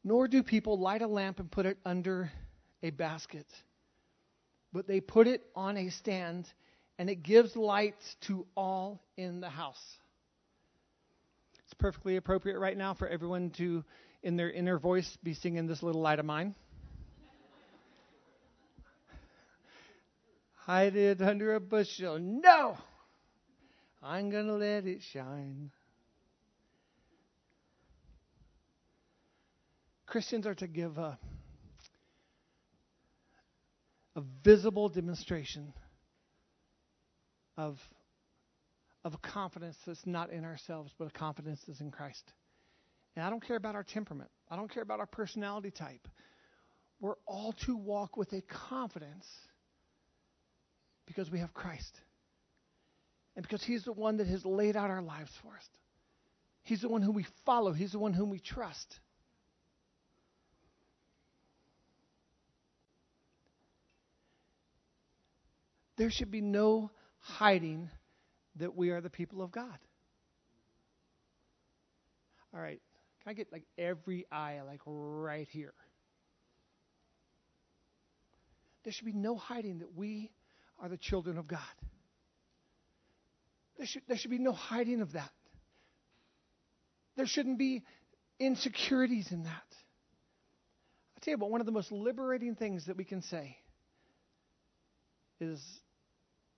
Nor 0.04 0.28
do 0.28 0.42
people 0.42 0.78
light 0.78 1.02
a 1.02 1.06
lamp 1.06 1.38
and 1.38 1.50
put 1.50 1.66
it 1.66 1.78
under 1.84 2.30
a 2.82 2.90
basket, 2.90 3.46
but 4.72 4.86
they 4.86 5.00
put 5.00 5.26
it 5.26 5.42
on 5.54 5.76
a 5.76 5.90
stand, 5.90 6.46
and 6.98 7.10
it 7.10 7.22
gives 7.22 7.56
light 7.56 7.96
to 8.22 8.46
all 8.56 9.02
in 9.16 9.40
the 9.40 9.48
house. 9.48 9.82
It's 11.64 11.74
perfectly 11.74 12.16
appropriate 12.16 12.58
right 12.58 12.76
now 12.76 12.94
for 12.94 13.08
everyone 13.08 13.50
to, 13.58 13.84
in 14.22 14.36
their 14.36 14.50
inner 14.50 14.78
voice, 14.78 15.18
be 15.22 15.34
singing 15.34 15.66
this 15.66 15.82
little 15.82 16.00
light 16.00 16.18
of 16.18 16.24
mine. 16.24 16.54
Hide 20.54 20.96
it 20.96 21.20
under 21.20 21.54
a 21.54 21.60
bushel. 21.60 22.18
No! 22.18 22.78
I'm 24.02 24.30
going 24.30 24.46
to 24.46 24.54
let 24.54 24.86
it 24.86 25.00
shine. 25.12 25.70
Christians 30.08 30.46
are 30.46 30.54
to 30.54 30.66
give 30.66 30.96
a, 30.96 31.18
a 34.16 34.22
visible 34.42 34.88
demonstration 34.88 35.74
of, 37.58 37.76
of 39.04 39.12
a 39.14 39.18
confidence 39.18 39.76
that's 39.86 40.06
not 40.06 40.30
in 40.30 40.44
ourselves, 40.44 40.92
but 40.98 41.08
a 41.08 41.10
confidence 41.10 41.60
that's 41.66 41.80
in 41.80 41.90
Christ. 41.90 42.32
And 43.16 43.24
I 43.24 43.30
don't 43.30 43.46
care 43.46 43.56
about 43.56 43.74
our 43.74 43.84
temperament, 43.84 44.30
I 44.50 44.56
don't 44.56 44.72
care 44.72 44.82
about 44.82 45.00
our 45.00 45.06
personality 45.06 45.70
type. 45.70 46.08
We're 47.00 47.16
all 47.26 47.54
to 47.66 47.76
walk 47.76 48.16
with 48.16 48.32
a 48.32 48.42
confidence 48.68 49.26
because 51.06 51.30
we 51.30 51.38
have 51.38 51.54
Christ. 51.54 52.00
And 53.36 53.42
because 53.42 53.62
He's 53.62 53.84
the 53.84 53.92
one 53.92 54.16
that 54.16 54.26
has 54.26 54.44
laid 54.44 54.74
out 54.74 54.90
our 54.90 55.02
lives 55.02 55.30
for 55.42 55.54
us. 55.54 55.64
He's 56.64 56.80
the 56.80 56.88
one 56.88 57.02
whom 57.02 57.14
we 57.14 57.26
follow, 57.46 57.72
He's 57.72 57.92
the 57.92 57.98
one 57.98 58.14
whom 58.14 58.30
we 58.30 58.40
trust. 58.40 58.98
There 65.98 66.10
should 66.10 66.30
be 66.30 66.40
no 66.40 66.90
hiding 67.18 67.90
that 68.56 68.76
we 68.76 68.90
are 68.90 69.00
the 69.00 69.10
people 69.10 69.42
of 69.42 69.50
God. 69.50 69.78
All 72.54 72.60
right. 72.60 72.80
Can 73.22 73.30
I 73.30 73.34
get 73.34 73.52
like 73.52 73.64
every 73.76 74.24
eye 74.30 74.60
like 74.66 74.80
right 74.86 75.48
here? 75.50 75.74
There 78.84 78.92
should 78.92 79.06
be 79.06 79.12
no 79.12 79.36
hiding 79.36 79.80
that 79.80 79.94
we 79.96 80.30
are 80.80 80.88
the 80.88 80.96
children 80.96 81.36
of 81.36 81.48
God. 81.48 81.60
There 83.76 83.86
should, 83.86 84.02
there 84.08 84.16
should 84.16 84.30
be 84.30 84.38
no 84.38 84.52
hiding 84.52 85.00
of 85.02 85.12
that. 85.12 85.30
There 87.16 87.26
shouldn't 87.26 87.58
be 87.58 87.82
insecurities 88.38 89.32
in 89.32 89.42
that. 89.42 89.50
I'll 89.50 91.20
tell 91.22 91.32
you 91.32 91.36
about 91.36 91.50
one 91.50 91.60
of 91.60 91.66
the 91.66 91.72
most 91.72 91.90
liberating 91.90 92.54
things 92.54 92.86
that 92.86 92.96
we 92.96 93.04
can 93.04 93.22
say 93.22 93.56
is 95.40 95.60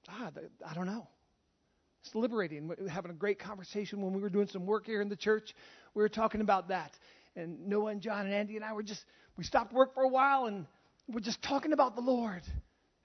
ah, 0.08 0.30
I 0.66 0.74
don't 0.74 0.86
know. 0.86 1.06
It's 2.04 2.14
liberating. 2.14 2.68
We 2.68 2.76
were 2.82 2.88
having 2.88 3.10
a 3.10 3.14
great 3.14 3.38
conversation 3.38 4.00
when 4.00 4.12
we 4.12 4.20
were 4.20 4.30
doing 4.30 4.48
some 4.48 4.66
work 4.66 4.86
here 4.86 5.02
in 5.02 5.08
the 5.08 5.16
church. 5.16 5.54
We 5.94 6.02
were 6.02 6.08
talking 6.08 6.40
about 6.40 6.68
that. 6.68 6.92
And 7.36 7.68
Noah 7.68 7.90
and 7.92 8.00
John 8.00 8.24
and 8.24 8.34
Andy 8.34 8.56
and 8.56 8.64
I 8.64 8.72
were 8.72 8.82
just, 8.82 9.04
we 9.36 9.44
stopped 9.44 9.72
work 9.72 9.94
for 9.94 10.02
a 10.02 10.08
while 10.08 10.46
and 10.46 10.66
we're 11.08 11.20
just 11.20 11.42
talking 11.42 11.72
about 11.72 11.94
the 11.94 12.00
Lord. 12.00 12.42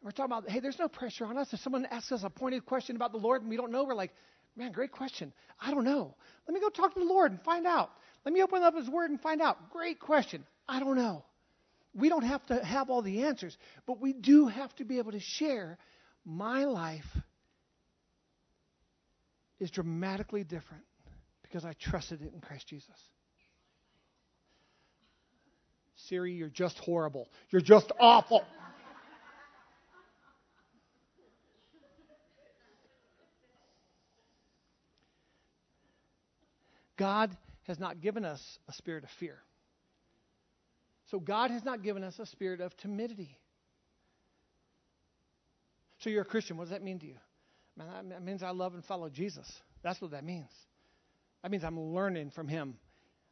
We're 0.01 0.11
talking 0.11 0.31
about, 0.31 0.49
hey, 0.49 0.59
there's 0.59 0.79
no 0.79 0.87
pressure 0.87 1.25
on 1.25 1.37
us. 1.37 1.51
If 1.51 1.59
someone 1.59 1.85
asks 1.87 2.11
us 2.11 2.23
a 2.23 2.29
pointed 2.29 2.65
question 2.65 2.95
about 2.95 3.11
the 3.11 3.17
Lord 3.17 3.41
and 3.41 3.49
we 3.49 3.57
don't 3.57 3.71
know, 3.71 3.83
we're 3.83 3.95
like, 3.95 4.13
man, 4.55 4.71
great 4.71 4.91
question. 4.91 5.33
I 5.59 5.71
don't 5.71 5.83
know. 5.83 6.15
Let 6.47 6.53
me 6.53 6.59
go 6.59 6.69
talk 6.69 6.93
to 6.93 6.99
the 6.99 7.05
Lord 7.05 7.31
and 7.31 7.41
find 7.41 7.65
out. 7.65 7.91
Let 8.23 8.33
me 8.33 8.41
open 8.41 8.63
up 8.63 8.75
His 8.75 8.89
Word 8.89 9.09
and 9.09 9.19
find 9.19 9.41
out. 9.41 9.71
Great 9.71 9.99
question. 9.99 10.45
I 10.67 10.79
don't 10.79 10.95
know. 10.95 11.23
We 11.93 12.09
don't 12.09 12.23
have 12.23 12.45
to 12.47 12.63
have 12.63 12.89
all 12.89 13.01
the 13.01 13.23
answers, 13.23 13.57
but 13.85 13.99
we 13.99 14.13
do 14.13 14.47
have 14.47 14.75
to 14.75 14.85
be 14.85 14.97
able 14.97 15.11
to 15.11 15.19
share 15.19 15.77
my 16.25 16.65
life 16.65 17.05
is 19.59 19.71
dramatically 19.71 20.43
different 20.43 20.83
because 21.43 21.63
I 21.63 21.73
trusted 21.73 22.21
it 22.21 22.33
in 22.33 22.41
Christ 22.41 22.67
Jesus. 22.67 22.95
Siri, 25.95 26.33
you're 26.33 26.49
just 26.49 26.77
horrible. 26.79 27.29
You're 27.51 27.61
just 27.61 27.91
awful. 27.99 28.43
God 36.97 37.35
has 37.63 37.79
not 37.79 38.01
given 38.01 38.25
us 38.25 38.41
a 38.69 38.73
spirit 38.73 39.03
of 39.03 39.09
fear. 39.19 39.37
So 41.11 41.19
God 41.19 41.51
has 41.51 41.63
not 41.63 41.83
given 41.83 42.03
us 42.03 42.17
a 42.19 42.25
spirit 42.25 42.61
of 42.61 42.75
timidity. 42.77 43.37
So 46.05 46.11
you're 46.11 46.21
a 46.21 46.25
Christian. 46.25 46.55
What 46.55 46.65
does 46.65 46.69
that 46.69 46.83
mean 46.83 46.99
to 46.99 47.07
you? 47.07 47.15
Man, 47.75 48.09
that 48.09 48.21
means 48.21 48.43
I 48.43 48.51
love 48.51 48.75
and 48.75 48.85
follow 48.85 49.09
Jesus. 49.09 49.51
That's 49.81 49.99
what 49.99 50.11
that 50.11 50.23
means. 50.23 50.51
That 51.41 51.49
means 51.49 51.63
I'm 51.63 51.79
learning 51.79 52.29
from 52.29 52.47
him. 52.47 52.75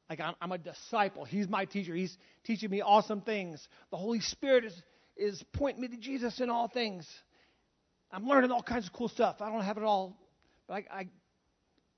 Like 0.10 0.20
I'm, 0.20 0.34
I'm 0.42 0.51
a 0.51 0.58
disciple. 0.58 1.24
He's 1.24 1.48
my 1.48 1.65
teacher. 1.65 1.94
He's 1.94 2.18
teaching 2.46 2.72
me 2.72 2.82
awesome 2.82 3.22
things. 3.22 3.63
The 3.92 3.98
Holy 3.98 4.22
Spirit 4.22 4.65
is, 4.65 4.74
is 5.15 5.44
pointing 5.53 5.84
me 5.84 5.88
to 5.89 5.98
Jesus 5.98 6.42
in 6.42 6.50
all 6.50 6.68
things. 6.68 7.08
I'm 8.12 8.25
learning 8.25 8.50
all 8.50 8.63
kinds 8.63 8.88
of 8.88 8.94
cool 8.94 9.08
stuff. 9.08 9.36
I 9.39 9.51
don't 9.51 9.62
have 9.62 9.77
it 9.77 9.84
all, 9.84 10.18
but 10.68 10.84
I, 10.89 11.00
I, 11.00 11.08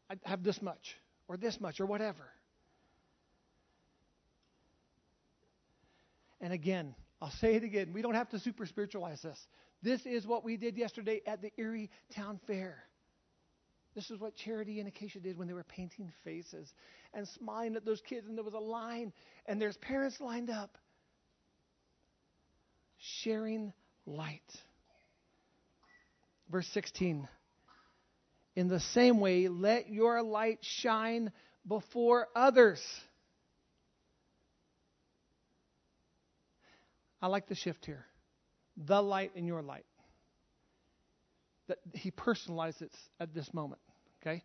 I 0.10 0.16
have 0.26 0.44
this 0.44 0.62
much 0.62 0.98
or 1.30 1.38
this 1.38 1.58
much 1.62 1.80
or 1.80 1.86
whatever. 1.86 2.26
And 6.42 6.52
again, 6.52 6.96
I'll 7.22 7.32
say 7.40 7.56
it 7.56 7.64
again. 7.64 7.94
We 7.94 8.02
don't 8.02 8.16
have 8.16 8.28
to 8.32 8.40
super 8.40 8.66
spiritualize 8.66 9.22
this. 9.22 9.40
This 9.86 10.04
is 10.08 10.26
what 10.26 10.44
we 10.44 10.58
did 10.58 10.78
yesterday 10.78 11.22
at 11.28 11.44
the 11.44 11.52
Erie 11.58 11.92
Town 12.16 12.40
Fair. 12.48 12.76
This 13.94 14.10
is 14.10 14.20
what 14.20 14.36
Charity 14.36 14.80
and 14.80 14.88
Acacia 14.88 15.20
did 15.20 15.38
when 15.38 15.48
they 15.48 15.54
were 15.54 15.64
painting 15.64 16.12
faces 16.24 16.74
and 17.14 17.28
smiling 17.28 17.76
at 17.76 17.86
those 17.86 18.02
kids, 18.02 18.26
and 18.28 18.36
there 18.36 18.44
was 18.44 18.56
a 18.56 18.60
line, 18.60 19.14
and 19.46 19.62
there's 19.62 19.78
parents 19.78 20.20
lined 20.20 20.50
up 20.50 20.76
sharing 22.98 23.72
light. 24.08 24.42
Verse 26.52 26.68
16. 26.74 27.28
In 28.56 28.68
the 28.68 28.80
same 28.80 29.20
way, 29.20 29.50
let 29.50 29.88
your 29.88 30.24
light 30.24 30.58
shine 30.64 31.32
before 31.68 32.28
others. 32.36 32.82
I 37.22 37.28
like 37.28 37.48
the 37.48 37.56
shift 37.56 37.86
here 37.86 38.08
the 38.78 39.02
light 39.02 39.32
in 39.36 39.46
your 39.46 39.62
light. 39.62 39.86
That 41.68 41.80
he 41.94 42.12
personalized 42.12 42.82
it 42.82 42.92
at 43.20 43.34
this 43.34 43.54
moment. 43.54 43.82
Okay? 44.22 44.44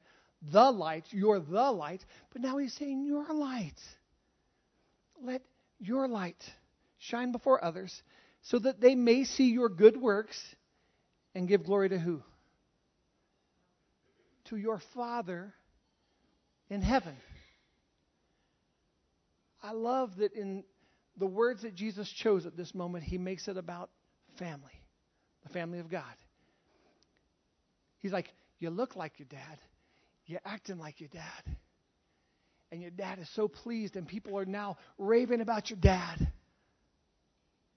The 0.51 0.71
light, 0.71 1.05
you're 1.11 1.41
the 1.41 1.71
light, 1.71 2.05
but 2.33 2.41
now 2.41 2.57
he's 2.59 2.75
saying 2.75 3.05
your 3.05 3.33
light. 3.33 3.79
Let 5.23 5.43
your 5.79 6.09
light 6.09 6.43
shine 6.99 7.33
before 7.33 7.63
others 7.63 8.03
so 8.43 8.59
that 8.59 8.81
they 8.81 8.95
may 8.95 9.25
see 9.25 9.51
your 9.51 9.69
good 9.69 9.97
works 9.97 10.39
and 11.35 11.47
give 11.47 11.65
glory 11.65 11.91
to 11.91 11.99
who? 11.99 12.23
To 14.47 14.57
your 14.57 14.81
Father 14.95 15.53
in 16.71 16.81
heaven. 16.81 17.17
I 19.63 19.73
love 19.73 20.17
that 20.17 20.33
in 20.33 20.65
the 21.19 21.27
words 21.27 21.63
that 21.63 21.75
Jesus 21.75 22.11
chose 22.11 22.47
at 22.47 22.57
this 22.57 22.75
moment, 22.75 23.05
he 23.05 23.19
makes 23.19 23.47
it 23.47 23.59
about 23.59 23.91
family, 24.41 24.83
the 25.45 25.51
family 25.51 25.79
of 25.79 25.89
God. 25.89 26.03
He's 27.99 28.13
like, 28.13 28.33
You 28.59 28.71
look 28.71 28.97
like 28.97 29.19
your 29.19 29.29
dad, 29.31 29.59
you're 30.27 30.41
acting 30.45 30.79
like 30.79 31.01
your 31.01 31.11
dad. 31.13 31.57
And 32.73 32.81
your 32.81 32.93
dad 32.93 33.19
is 33.19 33.29
so 33.35 33.49
pleased, 33.49 33.97
and 33.97 34.07
people 34.07 34.39
are 34.39 34.45
now 34.45 34.77
raving 34.97 35.41
about 35.41 35.71
your 35.71 35.79
dad 35.81 36.31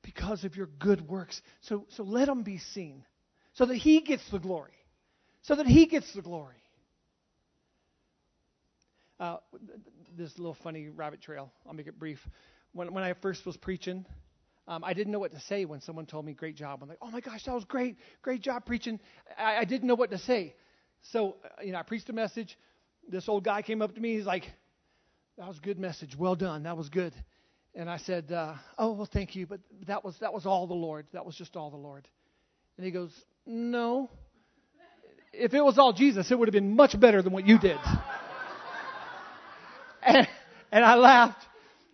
because 0.03 0.43
of 0.43 0.55
your 0.55 0.67
good 0.67 1.07
works. 1.07 1.41
So, 1.61 1.85
so 1.95 2.03
let 2.03 2.27
him 2.27 2.43
be 2.43 2.59
seen 2.59 3.03
so 3.53 3.65
that 3.65 3.75
he 3.75 4.01
gets 4.01 4.23
the 4.31 4.37
glory. 4.39 4.73
So 5.41 5.55
that 5.55 5.65
he 5.65 5.87
gets 5.87 6.13
the 6.13 6.21
glory. 6.21 6.61
Uh, 9.19 9.37
this 10.17 10.31
little 10.37 10.57
funny 10.63 10.89
rabbit 10.89 11.21
trail, 11.21 11.51
I'll 11.65 11.73
make 11.73 11.87
it 11.87 11.97
brief. 11.97 12.19
When, 12.73 12.93
when 12.93 13.03
I 13.03 13.13
first 13.13 13.45
was 13.45 13.57
preaching, 13.57 14.05
um, 14.67 14.83
I 14.83 14.93
didn't 14.93 15.11
know 15.11 15.19
what 15.19 15.31
to 15.31 15.39
say 15.41 15.65
when 15.65 15.81
someone 15.81 16.05
told 16.05 16.25
me, 16.25 16.33
great 16.33 16.55
job. 16.55 16.79
I'm 16.81 16.87
like, 16.87 16.99
oh 17.01 17.11
my 17.11 17.19
gosh, 17.19 17.43
that 17.45 17.53
was 17.53 17.65
great. 17.65 17.97
Great 18.21 18.41
job 18.41 18.65
preaching. 18.65 18.99
I, 19.37 19.57
I 19.57 19.65
didn't 19.65 19.87
know 19.87 19.95
what 19.95 20.11
to 20.11 20.17
say. 20.17 20.55
So, 21.11 21.35
uh, 21.43 21.63
you 21.63 21.73
know, 21.73 21.79
I 21.79 21.83
preached 21.83 22.09
a 22.09 22.13
message. 22.13 22.57
This 23.09 23.27
old 23.27 23.43
guy 23.43 23.61
came 23.61 23.81
up 23.81 23.93
to 23.95 23.99
me. 23.99 24.15
He's 24.15 24.25
like, 24.25 24.45
that 25.37 25.47
was 25.47 25.57
a 25.57 25.61
good 25.61 25.79
message. 25.79 26.15
Well 26.17 26.35
done. 26.35 26.63
That 26.63 26.77
was 26.77 26.87
good. 26.89 27.13
And 27.75 27.89
I 27.89 27.97
said, 27.97 28.31
uh, 28.31 28.53
oh, 28.77 28.93
well, 28.93 29.09
thank 29.11 29.35
you. 29.35 29.47
But 29.47 29.59
that 29.87 30.05
was, 30.05 30.15
that 30.21 30.33
was 30.33 30.45
all 30.45 30.67
the 30.67 30.73
Lord. 30.73 31.07
That 31.11 31.25
was 31.25 31.35
just 31.35 31.57
all 31.57 31.69
the 31.69 31.77
Lord. 31.77 32.07
And 32.77 32.85
he 32.85 32.91
goes, 32.91 33.11
no. 33.45 34.09
If 35.33 35.53
it 35.53 35.61
was 35.61 35.77
all 35.77 35.91
Jesus, 35.91 36.31
it 36.31 36.39
would 36.39 36.47
have 36.47 36.53
been 36.53 36.75
much 36.75 36.97
better 36.97 37.21
than 37.21 37.33
what 37.33 37.45
you 37.45 37.57
did. 37.57 37.77
and, 40.03 40.27
and 40.71 40.85
I 40.85 40.95
laughed. 40.95 41.43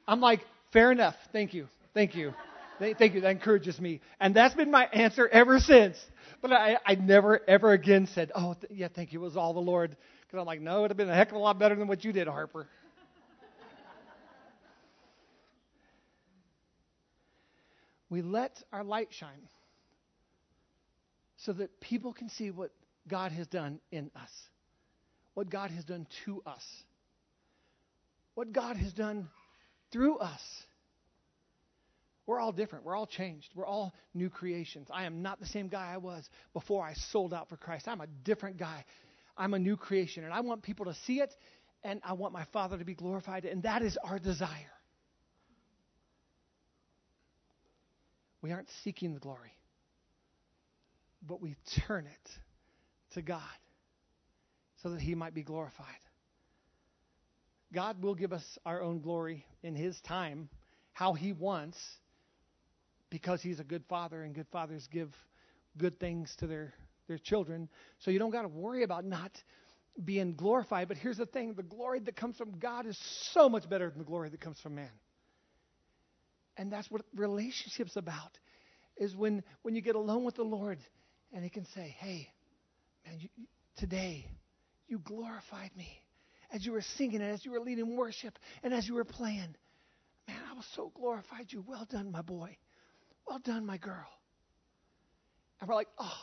I'm 0.08 0.20
like, 0.20 0.42
fair 0.72 0.92
enough. 0.92 1.16
Thank 1.32 1.54
you. 1.54 1.68
Thank 1.94 2.14
you. 2.14 2.34
Thank 2.80 3.14
you. 3.14 3.22
That 3.22 3.30
encourages 3.32 3.80
me. 3.80 4.02
And 4.20 4.36
that's 4.36 4.56
been 4.56 4.72
my 4.72 4.86
answer 4.86 5.28
ever 5.28 5.60
since. 5.60 5.98
But 6.42 6.54
I, 6.54 6.78
I 6.86 6.96
never, 6.96 7.42
ever 7.48 7.74
again 7.74 8.08
said, 8.08 8.32
oh, 8.34 8.54
th- 8.54 8.72
yeah, 8.74 8.88
thank 8.94 9.12
you. 9.12 9.22
It 9.22 9.26
was 9.26 9.36
all 9.36 9.54
the 9.54 9.60
Lord. 9.60 9.98
Because 10.22 10.40
I'm 10.40 10.46
like, 10.46 10.62
no, 10.62 10.78
it 10.80 10.84
would 10.84 10.92
have 10.92 10.98
been 10.98 11.10
a 11.10 11.16
heck 11.16 11.28
of 11.30 11.36
a 11.36 11.40
lot 11.40 11.60
better 11.60 11.76
than 11.76 11.90
what 11.90 12.06
you 12.06 12.14
did, 12.14 12.28
Harper. 12.28 12.68
we 18.10 18.22
let 18.22 18.64
our 18.72 18.84
light 18.84 19.10
shine 19.12 19.50
so 21.38 21.54
that 21.54 21.82
people 21.82 22.14
can 22.14 22.30
see 22.30 22.52
what 22.52 22.72
God 23.08 23.32
has 23.34 23.48
done 23.48 23.80
in 23.92 24.12
us, 24.16 24.32
what 25.34 25.50
God 25.50 25.72
has 25.72 25.84
done 25.84 26.06
to 26.26 26.44
us, 26.46 26.64
what 28.36 28.54
God 28.54 28.78
has 28.78 28.94
done 28.94 29.28
through 29.92 30.20
us. 30.20 30.40
We're 32.40 32.46
all 32.46 32.52
different. 32.54 32.86
We're 32.86 32.96
all 32.96 33.06
changed. 33.06 33.50
We're 33.54 33.66
all 33.66 33.94
new 34.14 34.30
creations. 34.30 34.88
I 34.90 35.04
am 35.04 35.22
not 35.22 35.42
the 35.42 35.46
same 35.46 35.68
guy 35.68 35.92
I 35.94 35.98
was 35.98 36.24
before 36.54 36.86
I 36.86 36.94
sold 37.12 37.34
out 37.34 37.50
for 37.50 37.58
Christ. 37.58 37.86
I'm 37.86 38.00
a 38.00 38.08
different 38.24 38.56
guy. 38.56 38.86
I'm 39.36 39.54
a 39.54 39.60
new 39.60 39.76
creation. 39.76 40.24
And 40.24 40.34
I 40.34 40.40
want 40.40 40.64
people 40.64 40.86
to 40.86 40.94
see 41.06 41.20
it, 41.20 41.36
and 41.84 42.00
I 42.02 42.14
want 42.14 42.32
my 42.32 42.46
Father 42.54 42.78
to 42.78 42.86
be 42.86 42.94
glorified. 42.94 43.44
And 43.44 43.64
that 43.64 43.82
is 43.82 43.98
our 44.06 44.20
desire. 44.20 44.72
We 48.42 48.54
aren't 48.54 48.70
seeking 48.86 49.14
the 49.14 49.20
glory, 49.20 49.52
but 51.28 51.42
we 51.42 51.58
turn 51.88 52.06
it 52.08 52.30
to 53.16 53.22
God 53.22 53.42
so 54.82 54.92
that 54.92 55.02
He 55.02 55.14
might 55.14 55.34
be 55.34 55.44
glorified. 55.44 55.88
God 57.74 58.02
will 58.02 58.16
give 58.16 58.32
us 58.32 58.46
our 58.66 58.82
own 58.82 59.02
glory 59.02 59.46
in 59.62 59.76
His 59.76 60.00
time, 60.08 60.48
how 60.94 61.12
He 61.12 61.34
wants, 61.34 61.78
because 63.10 63.42
He's 63.42 63.60
a 63.60 63.64
good 63.64 63.84
Father, 63.90 64.24
and 64.24 64.34
good 64.34 64.48
fathers 64.52 64.88
give 64.92 65.10
good 65.78 66.00
things 66.00 66.34
to 66.40 66.48
their, 66.48 66.74
their 67.08 67.18
children. 67.18 67.70
So 68.00 68.12
you 68.12 68.20
don't 68.20 68.32
got 68.32 68.44
to 68.44 68.48
worry 68.48 68.84
about 68.84 69.06
not 69.06 69.32
being 70.04 70.36
glorified. 70.36 70.88
But 70.88 70.98
here's 70.98 71.18
the 71.18 71.26
thing 71.26 71.54
the 71.54 71.64
glory 71.64 72.00
that 72.00 72.16
comes 72.16 72.38
from 72.38 72.60
God 72.60 72.86
is 72.86 72.98
so 73.34 73.50
much 73.50 73.70
better 73.70 73.90
than 73.90 74.00
the 74.00 74.06
glory 74.06 74.30
that 74.30 74.40
comes 74.40 74.60
from 74.60 74.76
man. 74.76 74.92
And 76.58 76.72
that's 76.72 76.90
what 76.92 77.02
relationship's 77.16 77.96
about. 77.96 78.38
Is 78.98 79.16
when, 79.16 79.44
when 79.62 79.76
you 79.76 79.82
get 79.82 79.96
alone 79.96 80.26
with 80.26 80.36
the 80.36 80.44
Lord 80.44 80.80
and 81.34 81.44
He 81.44 81.50
can 81.50 81.66
say, 81.74 81.96
Hey, 82.00 82.28
man, 83.06 83.20
you, 83.20 83.30
today 83.78 84.26
you 84.88 85.00
glorified 85.00 85.72
me. 85.78 85.90
As 86.52 86.66
you 86.66 86.72
were 86.72 86.82
singing 86.98 87.22
and 87.22 87.32
as 87.32 87.46
you 87.46 87.52
were 87.52 87.60
leading 87.60 87.96
worship 87.96 88.38
and 88.64 88.74
as 88.74 88.88
you 88.88 88.96
were 88.96 89.06
playing, 89.06 89.56
man, 90.28 90.40
I 90.52 90.56
was 90.56 90.66
so 90.76 90.92
glorified 90.96 91.46
you. 91.50 91.64
Well 91.66 91.88
done, 91.90 92.12
my 92.12 92.24
boy. 92.24 92.58
Well 93.30 93.40
done, 93.40 93.64
my 93.64 93.78
girl. 93.78 94.08
And 95.62 95.70
we're 95.70 95.76
like, 95.76 95.88
Oh. 96.00 96.18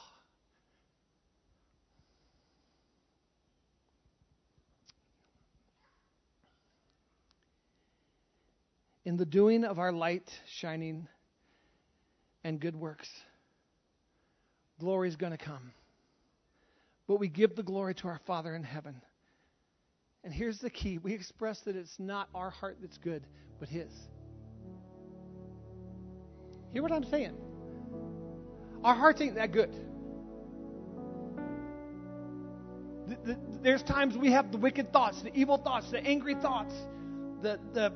in 9.05 9.17
the 9.17 9.25
doing 9.25 9.63
of 9.63 9.79
our 9.79 9.93
light 9.93 10.37
shining 10.49 11.07
and 12.43 12.59
good 12.59 12.75
works, 12.75 13.09
glory 14.81 15.09
is 15.09 15.15
going 15.15 15.31
to 15.31 15.39
come. 15.39 15.71
But 17.07 17.21
we 17.21 17.29
give 17.29 17.55
the 17.55 17.63
glory 17.63 17.95
to 17.95 18.09
our 18.09 18.19
Father 18.27 18.53
in 18.57 18.65
heaven. 18.65 19.01
And 20.25 20.35
here's 20.35 20.59
the 20.59 20.71
key 20.71 20.99
we 20.99 21.15
express 21.15 21.61
that 21.61 21.77
it's 21.77 22.01
not 22.01 22.29
our 22.35 22.51
heart 22.51 22.79
that's 22.81 22.99
good, 22.99 23.29
but 23.61 23.69
His. 23.69 23.93
Hear 26.73 26.83
what 26.83 26.93
I'm 26.93 27.05
saying? 27.05 27.37
Our 28.85 28.95
hearts 28.95 29.21
ain't 29.21 29.37
that 29.37 29.53
good. 29.53 29.75
There's 33.63 33.83
times 33.83 34.17
we 34.17 34.33
have 34.33 34.53
the 34.53 34.59
wicked 34.59 34.93
thoughts, 34.93 35.23
the 35.23 35.35
evil 35.35 35.59
thoughts, 35.59 35.91
the 35.91 35.99
angry 35.99 36.35
thoughts, 36.35 36.75
the, 37.43 37.59
the 37.73 37.93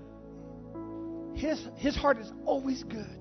his, 1.35 1.64
his 1.76 1.96
heart 1.96 2.18
is 2.18 2.33
always 2.44 2.83
good. 2.85 3.18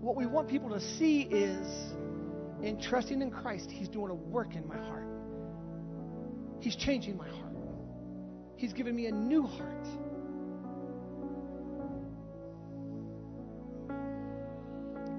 What 0.00 0.16
we 0.16 0.26
want 0.26 0.48
people 0.48 0.70
to 0.70 0.80
see 0.80 1.22
is 1.22 1.66
in 2.62 2.78
trusting 2.80 3.20
in 3.20 3.30
Christ, 3.30 3.70
He's 3.70 3.88
doing 3.88 4.10
a 4.10 4.14
work 4.14 4.54
in 4.54 4.66
my 4.66 4.78
heart. 4.78 5.06
He's 6.60 6.76
changing 6.76 7.16
my 7.16 7.28
heart. 7.28 7.56
He's 8.56 8.72
given 8.72 8.94
me 8.94 9.06
a 9.06 9.12
new 9.12 9.42
heart. 9.42 9.86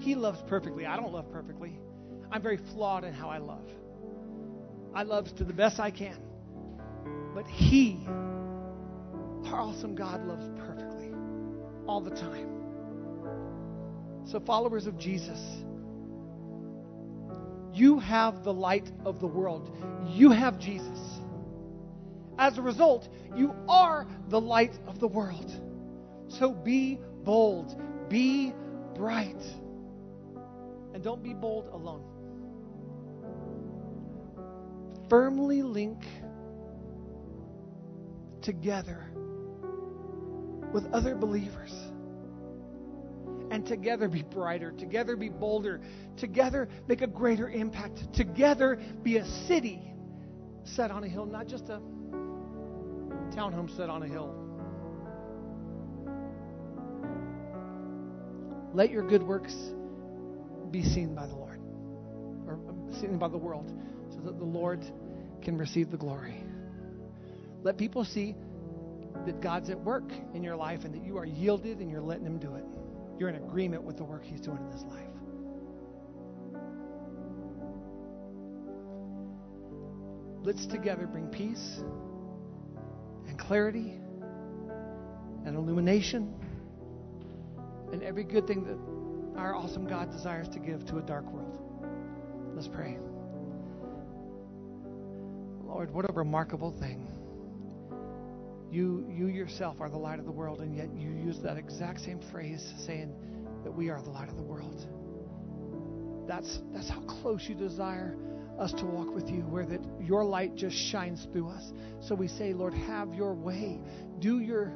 He 0.03 0.15
loves 0.15 0.41
perfectly. 0.47 0.85
I 0.85 0.97
don't 0.97 1.13
love 1.13 1.31
perfectly. 1.31 1.79
I'm 2.29 2.41
very 2.41 2.57
flawed 2.57 3.05
in 3.05 3.13
how 3.13 3.29
I 3.29 3.37
love. 3.37 3.65
I 4.93 5.03
love 5.03 5.33
to 5.37 5.45
the 5.45 5.53
best 5.53 5.79
I 5.79 5.91
can. 5.91 6.17
But 7.33 7.47
He, 7.47 8.03
our 8.07 9.61
awesome 9.61 9.95
God, 9.95 10.25
loves 10.25 10.45
perfectly 10.59 11.13
all 11.87 12.01
the 12.01 12.09
time. 12.09 12.49
So, 14.25 14.41
followers 14.41 14.87
of 14.87 14.97
Jesus, 14.97 15.39
you 17.73 17.97
have 17.99 18.43
the 18.43 18.53
light 18.53 18.91
of 19.05 19.21
the 19.21 19.27
world. 19.27 19.73
You 20.09 20.31
have 20.31 20.59
Jesus. 20.59 20.99
As 22.37 22.57
a 22.57 22.61
result, 22.61 23.07
you 23.37 23.55
are 23.69 24.05
the 24.27 24.41
light 24.41 24.77
of 24.85 24.99
the 24.99 25.07
world. 25.07 25.49
So 26.27 26.51
be 26.51 26.99
bold, 27.23 27.81
be 28.09 28.53
bright, 28.95 29.41
don't 31.03 31.21
be 31.21 31.33
bold 31.33 31.67
alone. 31.67 32.03
Firmly 35.09 35.61
link 35.61 35.99
together 38.41 39.09
with 40.73 40.85
other 40.93 41.15
believers. 41.15 41.73
And 43.51 43.67
together 43.67 44.07
be 44.07 44.23
brighter, 44.23 44.71
together 44.71 45.15
be 45.15 45.29
bolder, 45.29 45.81
together 46.17 46.69
make 46.87 47.01
a 47.01 47.07
greater 47.07 47.49
impact, 47.49 48.11
together 48.13 48.81
be 49.03 49.17
a 49.17 49.25
city 49.47 49.93
set 50.63 50.89
on 50.89 51.03
a 51.03 51.07
hill, 51.07 51.25
not 51.25 51.47
just 51.47 51.65
a 51.65 51.79
townhome 53.35 53.75
set 53.75 53.89
on 53.89 54.01
a 54.01 54.07
hill. 54.07 54.33
Let 58.73 58.89
your 58.89 59.07
good 59.07 59.21
works 59.21 59.53
be 60.73 60.83
seen 60.83 61.13
by 61.13 61.27
the 61.27 61.35
Lord, 61.35 61.59
or 62.47 62.59
seen 62.99 63.19
by 63.19 63.27
the 63.27 63.37
world, 63.37 63.71
so 64.09 64.19
that 64.21 64.39
the 64.39 64.43
Lord 64.43 64.83
can 65.43 65.55
receive 65.55 65.91
the 65.91 65.97
glory. 65.97 66.43
Let 67.61 67.77
people 67.77 68.03
see 68.03 68.35
that 69.27 69.39
God's 69.39 69.69
at 69.69 69.79
work 69.79 70.11
in 70.33 70.43
your 70.43 70.55
life 70.55 70.83
and 70.83 70.93
that 70.95 71.05
you 71.05 71.17
are 71.19 71.25
yielded 71.25 71.77
and 71.77 71.91
you're 71.91 72.01
letting 72.01 72.25
Him 72.25 72.39
do 72.39 72.55
it. 72.55 72.65
You're 73.19 73.29
in 73.29 73.35
agreement 73.35 73.83
with 73.83 73.97
the 73.97 74.03
work 74.03 74.23
He's 74.25 74.41
doing 74.41 74.57
in 74.57 74.71
this 74.71 74.81
life. 74.89 75.07
Let's 80.41 80.65
together 80.65 81.05
bring 81.05 81.27
peace 81.27 81.81
and 83.27 83.37
clarity 83.37 83.93
and 85.45 85.55
illumination 85.55 86.33
and 87.93 88.01
every 88.01 88.23
good 88.23 88.47
thing 88.47 88.63
that 88.65 89.02
our 89.37 89.55
awesome 89.55 89.87
God 89.87 90.11
desires 90.11 90.47
to 90.49 90.59
give 90.59 90.85
to 90.87 90.97
a 90.97 91.01
dark 91.01 91.25
world. 91.31 91.59
Let's 92.55 92.67
pray. 92.67 92.97
Lord, 95.65 95.91
what 95.91 96.09
a 96.09 96.13
remarkable 96.13 96.71
thing. 96.79 97.07
You, 98.71 99.05
you 99.09 99.27
yourself 99.27 99.77
are 99.79 99.89
the 99.89 99.97
light 99.97 100.19
of 100.19 100.25
the 100.25 100.31
world, 100.31 100.59
and 100.61 100.75
yet 100.75 100.93
you 100.95 101.09
use 101.11 101.39
that 101.43 101.57
exact 101.57 102.01
same 102.01 102.19
phrase 102.31 102.73
saying 102.85 103.13
that 103.63 103.71
we 103.71 103.89
are 103.89 104.01
the 104.01 104.09
light 104.09 104.29
of 104.29 104.35
the 104.35 104.43
world. 104.43 104.87
That's, 106.27 106.61
that's 106.73 106.89
how 106.89 107.01
close 107.01 107.45
you 107.47 107.55
desire 107.55 108.15
us 108.59 108.71
to 108.73 108.85
walk 108.85 109.13
with 109.13 109.29
you, 109.29 109.41
where 109.41 109.65
that 109.65 109.81
your 109.99 110.23
light 110.23 110.55
just 110.55 110.75
shines 110.75 111.27
through 111.31 111.49
us. 111.49 111.71
So 112.01 112.15
we 112.15 112.27
say, 112.27 112.53
Lord, 112.53 112.73
have 112.73 113.13
your 113.13 113.33
way. 113.33 113.81
Do 114.19 114.39
your 114.39 114.71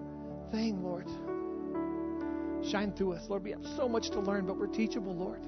thing, 0.51 0.83
Lord. 0.83 1.07
Shine 2.69 2.91
through 2.91 3.13
us. 3.13 3.29
Lord, 3.29 3.43
we 3.43 3.51
have 3.51 3.65
so 3.75 3.87
much 3.87 4.09
to 4.11 4.19
learn, 4.19 4.45
but 4.45 4.57
we're 4.57 4.67
teachable, 4.67 5.15
Lord. 5.15 5.41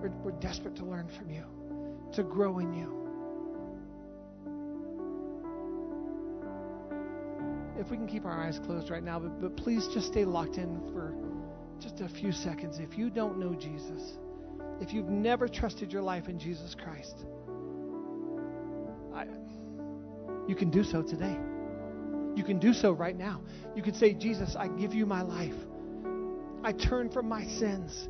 We're, 0.00 0.12
we're 0.22 0.40
desperate 0.40 0.76
to 0.76 0.84
learn 0.84 1.08
from 1.18 1.30
you, 1.30 1.44
to 2.14 2.22
grow 2.22 2.58
in 2.60 2.72
you. 2.72 2.94
If 7.78 7.90
we 7.90 7.96
can 7.96 8.06
keep 8.06 8.24
our 8.24 8.40
eyes 8.40 8.60
closed 8.64 8.90
right 8.90 9.02
now, 9.02 9.18
but, 9.18 9.40
but 9.40 9.56
please 9.56 9.88
just 9.92 10.06
stay 10.06 10.24
locked 10.24 10.56
in 10.56 10.80
for 10.92 11.14
just 11.80 12.00
a 12.00 12.08
few 12.08 12.32
seconds. 12.32 12.78
If 12.78 12.98
you 12.98 13.10
don't 13.10 13.38
know 13.38 13.54
Jesus, 13.54 14.18
if 14.80 14.92
you've 14.92 15.08
never 15.08 15.48
trusted 15.48 15.92
your 15.92 16.02
life 16.02 16.28
in 16.28 16.38
Jesus 16.38 16.74
Christ, 16.74 17.24
I, 19.14 19.26
you 20.46 20.54
can 20.54 20.70
do 20.70 20.84
so 20.84 21.02
today. 21.02 21.36
You 22.36 22.44
can 22.44 22.58
do 22.60 22.72
so 22.72 22.92
right 22.92 23.16
now. 23.16 23.40
You 23.74 23.82
can 23.82 23.94
say, 23.94 24.14
Jesus, 24.14 24.54
I 24.56 24.68
give 24.68 24.94
you 24.94 25.06
my 25.06 25.22
life. 25.22 25.54
I 26.62 26.72
turn 26.72 27.10
from 27.10 27.28
my 27.28 27.44
sins. 27.44 28.08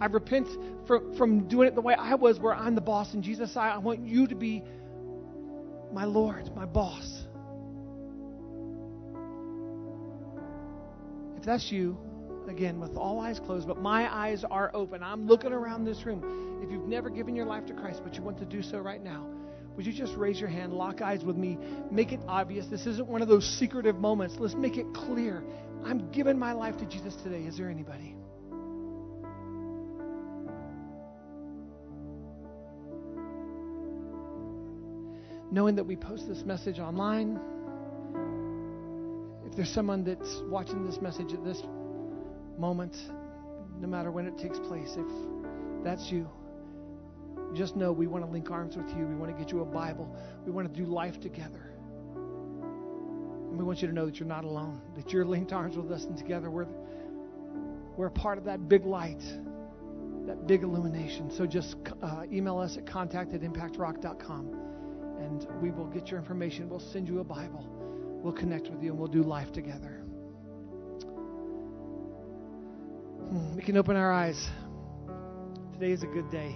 I 0.00 0.06
repent 0.06 0.48
from, 0.86 1.16
from 1.16 1.48
doing 1.48 1.68
it 1.68 1.74
the 1.74 1.80
way 1.80 1.94
I 1.94 2.14
was, 2.14 2.38
where 2.38 2.54
I'm 2.54 2.74
the 2.74 2.80
boss. 2.80 3.14
And 3.14 3.22
Jesus, 3.22 3.56
I, 3.56 3.70
I 3.70 3.78
want 3.78 4.06
you 4.06 4.26
to 4.28 4.34
be 4.34 4.62
my 5.92 6.04
Lord, 6.04 6.54
my 6.54 6.66
boss. 6.66 7.24
If 11.36 11.44
that's 11.44 11.70
you, 11.72 11.96
again, 12.48 12.80
with 12.80 12.96
all 12.96 13.20
eyes 13.20 13.40
closed, 13.40 13.66
but 13.66 13.78
my 13.78 14.12
eyes 14.12 14.44
are 14.48 14.70
open, 14.74 15.02
I'm 15.02 15.26
looking 15.26 15.52
around 15.52 15.84
this 15.84 16.04
room. 16.04 16.60
If 16.62 16.70
you've 16.70 16.88
never 16.88 17.10
given 17.10 17.34
your 17.34 17.46
life 17.46 17.66
to 17.66 17.74
Christ, 17.74 18.00
but 18.04 18.14
you 18.14 18.22
want 18.22 18.38
to 18.38 18.44
do 18.44 18.62
so 18.62 18.78
right 18.78 19.02
now, 19.02 19.26
would 19.76 19.86
you 19.86 19.92
just 19.92 20.14
raise 20.16 20.40
your 20.40 20.48
hand, 20.48 20.72
lock 20.72 21.00
eyes 21.00 21.22
with 21.22 21.36
me, 21.36 21.56
make 21.90 22.10
it 22.10 22.18
obvious? 22.26 22.66
This 22.66 22.86
isn't 22.86 23.06
one 23.06 23.22
of 23.22 23.28
those 23.28 23.46
secretive 23.58 23.96
moments. 23.96 24.34
Let's 24.38 24.56
make 24.56 24.76
it 24.76 24.92
clear. 24.92 25.44
I'm 25.84 26.10
giving 26.10 26.38
my 26.38 26.52
life 26.52 26.76
to 26.78 26.86
Jesus 26.86 27.14
today. 27.16 27.42
Is 27.42 27.56
there 27.56 27.70
anybody? 27.70 28.14
Knowing 35.50 35.76
that 35.76 35.84
we 35.84 35.96
post 35.96 36.28
this 36.28 36.42
message 36.44 36.78
online, 36.78 37.40
if 39.46 39.56
there's 39.56 39.72
someone 39.72 40.04
that's 40.04 40.42
watching 40.44 40.86
this 40.86 41.00
message 41.00 41.32
at 41.32 41.42
this 41.42 41.62
moment, 42.58 42.94
no 43.80 43.88
matter 43.88 44.10
when 44.10 44.26
it 44.26 44.36
takes 44.36 44.58
place, 44.58 44.94
if 44.96 45.84
that's 45.84 46.10
you, 46.10 46.28
just 47.54 47.76
know 47.76 47.92
we 47.92 48.06
want 48.06 48.24
to 48.24 48.30
link 48.30 48.50
arms 48.50 48.76
with 48.76 48.88
you. 48.90 49.06
We 49.06 49.14
want 49.14 49.34
to 49.34 49.42
get 49.42 49.50
you 49.50 49.62
a 49.62 49.64
Bible. 49.64 50.14
We 50.44 50.52
want 50.52 50.72
to 50.72 50.78
do 50.78 50.86
life 50.86 51.18
together. 51.20 51.77
We 53.58 53.64
want 53.64 53.82
you 53.82 53.88
to 53.88 53.94
know 53.94 54.06
that 54.06 54.20
you're 54.20 54.28
not 54.28 54.44
alone, 54.44 54.80
that 54.94 55.12
you're 55.12 55.24
linked 55.24 55.52
arms 55.52 55.76
with 55.76 55.90
us, 55.90 56.04
and 56.04 56.16
together 56.16 56.48
we're, 56.48 56.68
we're 57.96 58.06
a 58.06 58.10
part 58.10 58.38
of 58.38 58.44
that 58.44 58.68
big 58.68 58.86
light, 58.86 59.20
that 60.26 60.46
big 60.46 60.62
illumination. 60.62 61.28
So 61.28 61.44
just 61.44 61.74
uh, 62.00 62.22
email 62.30 62.56
us 62.58 62.76
at 62.76 62.86
contact 62.86 63.34
at 63.34 63.40
impactrock.com, 63.40 64.54
and 65.18 65.48
we 65.60 65.72
will 65.72 65.86
get 65.86 66.08
your 66.08 66.20
information. 66.20 66.68
We'll 66.68 66.78
send 66.78 67.08
you 67.08 67.18
a 67.18 67.24
Bible. 67.24 67.66
We'll 68.22 68.32
connect 68.32 68.68
with 68.70 68.80
you, 68.80 68.90
and 68.90 68.98
we'll 68.98 69.08
do 69.08 69.24
life 69.24 69.52
together. 69.52 70.04
Hmm, 73.26 73.56
we 73.56 73.62
can 73.62 73.76
open 73.76 73.96
our 73.96 74.12
eyes. 74.12 74.48
Today 75.72 75.90
is 75.90 76.04
a 76.04 76.06
good 76.06 76.30
day. 76.30 76.54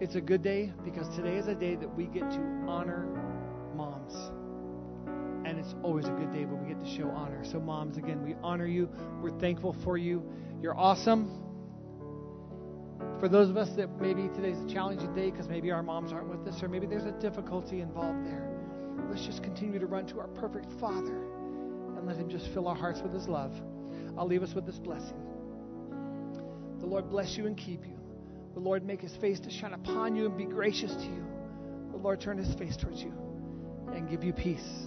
It's 0.00 0.16
a 0.16 0.20
good 0.20 0.42
day 0.42 0.72
because 0.84 1.08
today 1.14 1.36
is 1.36 1.46
a 1.46 1.54
day 1.54 1.76
that 1.76 1.94
we 1.94 2.06
get 2.06 2.28
to 2.32 2.40
honor 2.66 3.06
moms. 3.76 4.45
It's 5.66 5.74
always 5.82 6.06
a 6.06 6.12
good 6.12 6.32
day 6.32 6.44
when 6.44 6.62
we 6.62 6.68
get 6.72 6.78
to 6.78 6.96
show 6.96 7.08
honor. 7.08 7.44
So, 7.44 7.58
moms, 7.58 7.96
again, 7.96 8.22
we 8.22 8.36
honor 8.40 8.66
you. 8.66 8.88
We're 9.20 9.36
thankful 9.40 9.74
for 9.82 9.98
you. 9.98 10.22
You're 10.62 10.78
awesome. 10.78 11.42
For 13.18 13.28
those 13.28 13.50
of 13.50 13.56
us 13.56 13.68
that 13.76 14.00
maybe 14.00 14.28
today's 14.36 14.58
a 14.60 14.72
challenging 14.72 15.12
day 15.12 15.32
because 15.32 15.48
maybe 15.48 15.72
our 15.72 15.82
moms 15.82 16.12
aren't 16.12 16.28
with 16.28 16.46
us 16.46 16.62
or 16.62 16.68
maybe 16.68 16.86
there's 16.86 17.04
a 17.04 17.18
difficulty 17.20 17.80
involved 17.80 18.24
there, 18.26 18.48
let's 19.10 19.26
just 19.26 19.42
continue 19.42 19.80
to 19.80 19.86
run 19.86 20.06
to 20.06 20.20
our 20.20 20.28
perfect 20.28 20.68
Father 20.78 21.16
and 21.96 22.06
let 22.06 22.16
Him 22.16 22.28
just 22.30 22.46
fill 22.54 22.68
our 22.68 22.76
hearts 22.76 23.00
with 23.02 23.12
His 23.12 23.26
love. 23.26 23.52
I'll 24.16 24.28
leave 24.28 24.44
us 24.44 24.54
with 24.54 24.66
this 24.66 24.78
blessing. 24.78 25.20
The 26.78 26.86
Lord 26.86 27.10
bless 27.10 27.36
you 27.36 27.46
and 27.46 27.56
keep 27.56 27.84
you. 27.84 27.98
The 28.54 28.60
Lord 28.60 28.84
make 28.84 29.00
his 29.00 29.16
face 29.16 29.40
to 29.40 29.50
shine 29.50 29.72
upon 29.72 30.14
you 30.14 30.26
and 30.26 30.36
be 30.36 30.44
gracious 30.44 30.94
to 30.94 31.02
you. 31.02 31.26
The 31.90 31.98
Lord 31.98 32.20
turn 32.20 32.38
his 32.38 32.54
face 32.54 32.76
towards 32.76 33.02
you 33.02 33.12
and 33.92 34.08
give 34.08 34.22
you 34.22 34.32
peace. 34.32 34.86